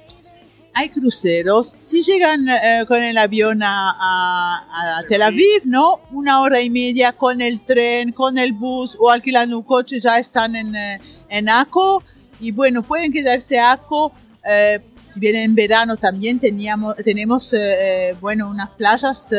Hay 0.77 0.91
cruceros. 0.91 1.75
Si 1.79 2.03
llegan 2.03 2.49
eh, 2.49 2.85
con 2.89 3.01
el 3.03 3.17
avión 3.17 3.63
a, 3.63 3.91
a- 3.91 4.99
a 4.99 5.03
Tel 5.09 5.23
Aviv, 5.23 5.63
¿no? 5.65 6.01
Una 6.11 6.41
hora 6.41 6.61
y 6.61 6.69
media 6.69 7.13
con 7.13 7.41
el 7.41 7.61
tren, 7.65 8.11
con 8.13 8.39
el 8.39 8.53
bus 8.53 8.97
o 8.99 9.11
alquilando 9.11 9.57
un 9.57 9.63
coche, 9.65 10.01
ya 10.01 10.19
están 10.19 10.57
en, 10.57 10.75
eh, 10.75 11.01
en 11.29 11.49
Aco. 11.49 12.03
Y 12.41 12.51
bueno, 12.51 12.83
pueden 12.83 13.13
quedarse 13.13 13.59
a 13.59 13.73
Aco. 13.73 14.13
eh, 14.49 14.81
si 15.07 15.21
vienen 15.21 15.43
en 15.43 15.55
verano 15.55 15.97
también 15.97 16.41
teníamos, 16.41 16.97
tenemos, 16.97 17.53
eh, 17.53 18.17
bueno, 18.21 18.51
unas 18.51 18.71
playas 18.71 19.31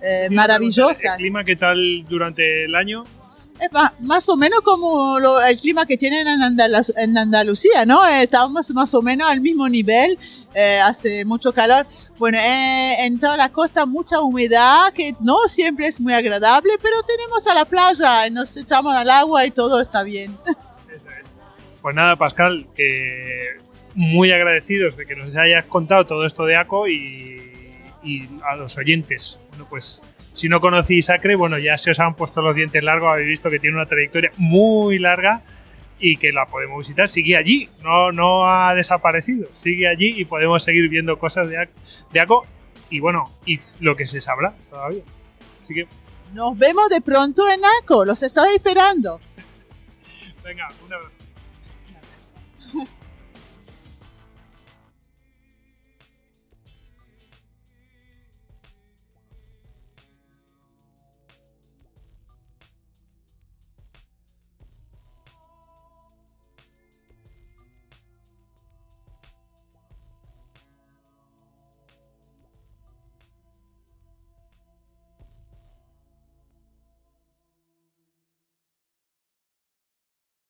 ¿El 0.00 0.30
maravillosas. 0.32 1.16
clima 1.18 1.44
qué 1.44 1.54
tal 1.56 2.06
durante 2.08 2.64
el 2.64 2.74
año? 2.74 3.04
Más 4.00 4.28
o 4.28 4.36
menos 4.36 4.60
como 4.62 5.18
lo- 5.18 5.42
el 5.44 5.56
clima 5.58 5.84
que 5.86 5.96
tienen 5.96 6.26
en, 6.28 6.58
en 6.96 7.18
Andalucía, 7.18 7.84
¿no? 7.84 8.06
Eh, 8.06 8.22
Estamos 8.22 8.70
más 8.70 8.94
o 8.94 9.02
menos 9.02 9.28
al 9.28 9.40
mismo 9.40 9.68
nivel, 9.68 10.18
eh, 10.54 10.80
hace 10.80 11.24
mucho 11.24 11.52
calor. 11.52 11.86
Bueno, 12.18 12.38
eh, 12.38 12.96
en 13.04 13.18
toda 13.18 13.36
la 13.36 13.48
costa 13.50 13.86
mucha 13.86 14.20
humedad, 14.20 14.92
que 14.92 15.14
no 15.20 15.36
siempre 15.48 15.86
es 15.86 16.00
muy 16.00 16.12
agradable, 16.14 16.72
pero 16.82 17.02
tenemos 17.02 17.46
a 17.46 17.54
la 17.54 17.64
playa, 17.64 18.28
nos 18.30 18.56
echamos 18.56 18.94
al 18.94 19.10
agua 19.10 19.44
y 19.46 19.50
todo 19.50 19.80
está 19.80 20.02
bien. 20.02 20.36
Eso 20.94 21.08
es. 21.20 21.34
Pues 21.82 21.94
nada, 21.94 22.16
Pascal, 22.16 22.66
que 22.76 23.56
muy 23.94 24.30
agradecidos 24.32 24.96
de 24.96 25.06
que 25.06 25.16
nos 25.16 25.34
hayas 25.34 25.64
contado 25.66 26.06
todo 26.06 26.24
esto 26.26 26.44
de 26.44 26.56
ACO 26.56 26.86
y, 26.88 27.40
y 28.04 28.28
a 28.48 28.56
los 28.56 28.76
oyentes. 28.76 29.38
Bueno, 29.50 29.66
pues 29.68 30.02
si 30.38 30.48
no 30.48 30.60
conocéis 30.60 31.10
Acre, 31.10 31.34
bueno, 31.34 31.58
ya 31.58 31.76
se 31.76 31.90
os 31.90 31.98
han 31.98 32.14
puesto 32.14 32.42
los 32.42 32.54
dientes 32.54 32.80
largos, 32.84 33.10
habéis 33.10 33.28
visto 33.28 33.50
que 33.50 33.58
tiene 33.58 33.74
una 33.76 33.86
trayectoria 33.86 34.30
muy 34.36 35.00
larga 35.00 35.42
y 35.98 36.16
que 36.16 36.32
la 36.32 36.46
podemos 36.46 36.78
visitar. 36.78 37.08
Sigue 37.08 37.36
allí, 37.36 37.68
no, 37.82 38.12
no 38.12 38.46
ha 38.46 38.72
desaparecido, 38.76 39.48
sigue 39.54 39.88
allí 39.88 40.14
y 40.16 40.24
podemos 40.26 40.62
seguir 40.62 40.88
viendo 40.88 41.18
cosas 41.18 41.50
de, 41.50 41.68
de 42.12 42.20
ACO 42.20 42.46
y 42.88 43.00
bueno, 43.00 43.32
y 43.46 43.58
lo 43.80 43.96
que 43.96 44.06
se 44.06 44.20
sabrá 44.20 44.54
todavía. 44.70 45.02
Así 45.60 45.74
que, 45.74 45.88
Nos 46.32 46.56
vemos 46.56 46.88
de 46.88 47.00
pronto 47.00 47.48
en 47.50 47.60
Aco, 47.82 48.04
los 48.04 48.22
estoy 48.22 48.54
esperando. 48.54 49.20
venga, 50.44 50.68
un 50.86 50.92
abrazo. 50.92 51.12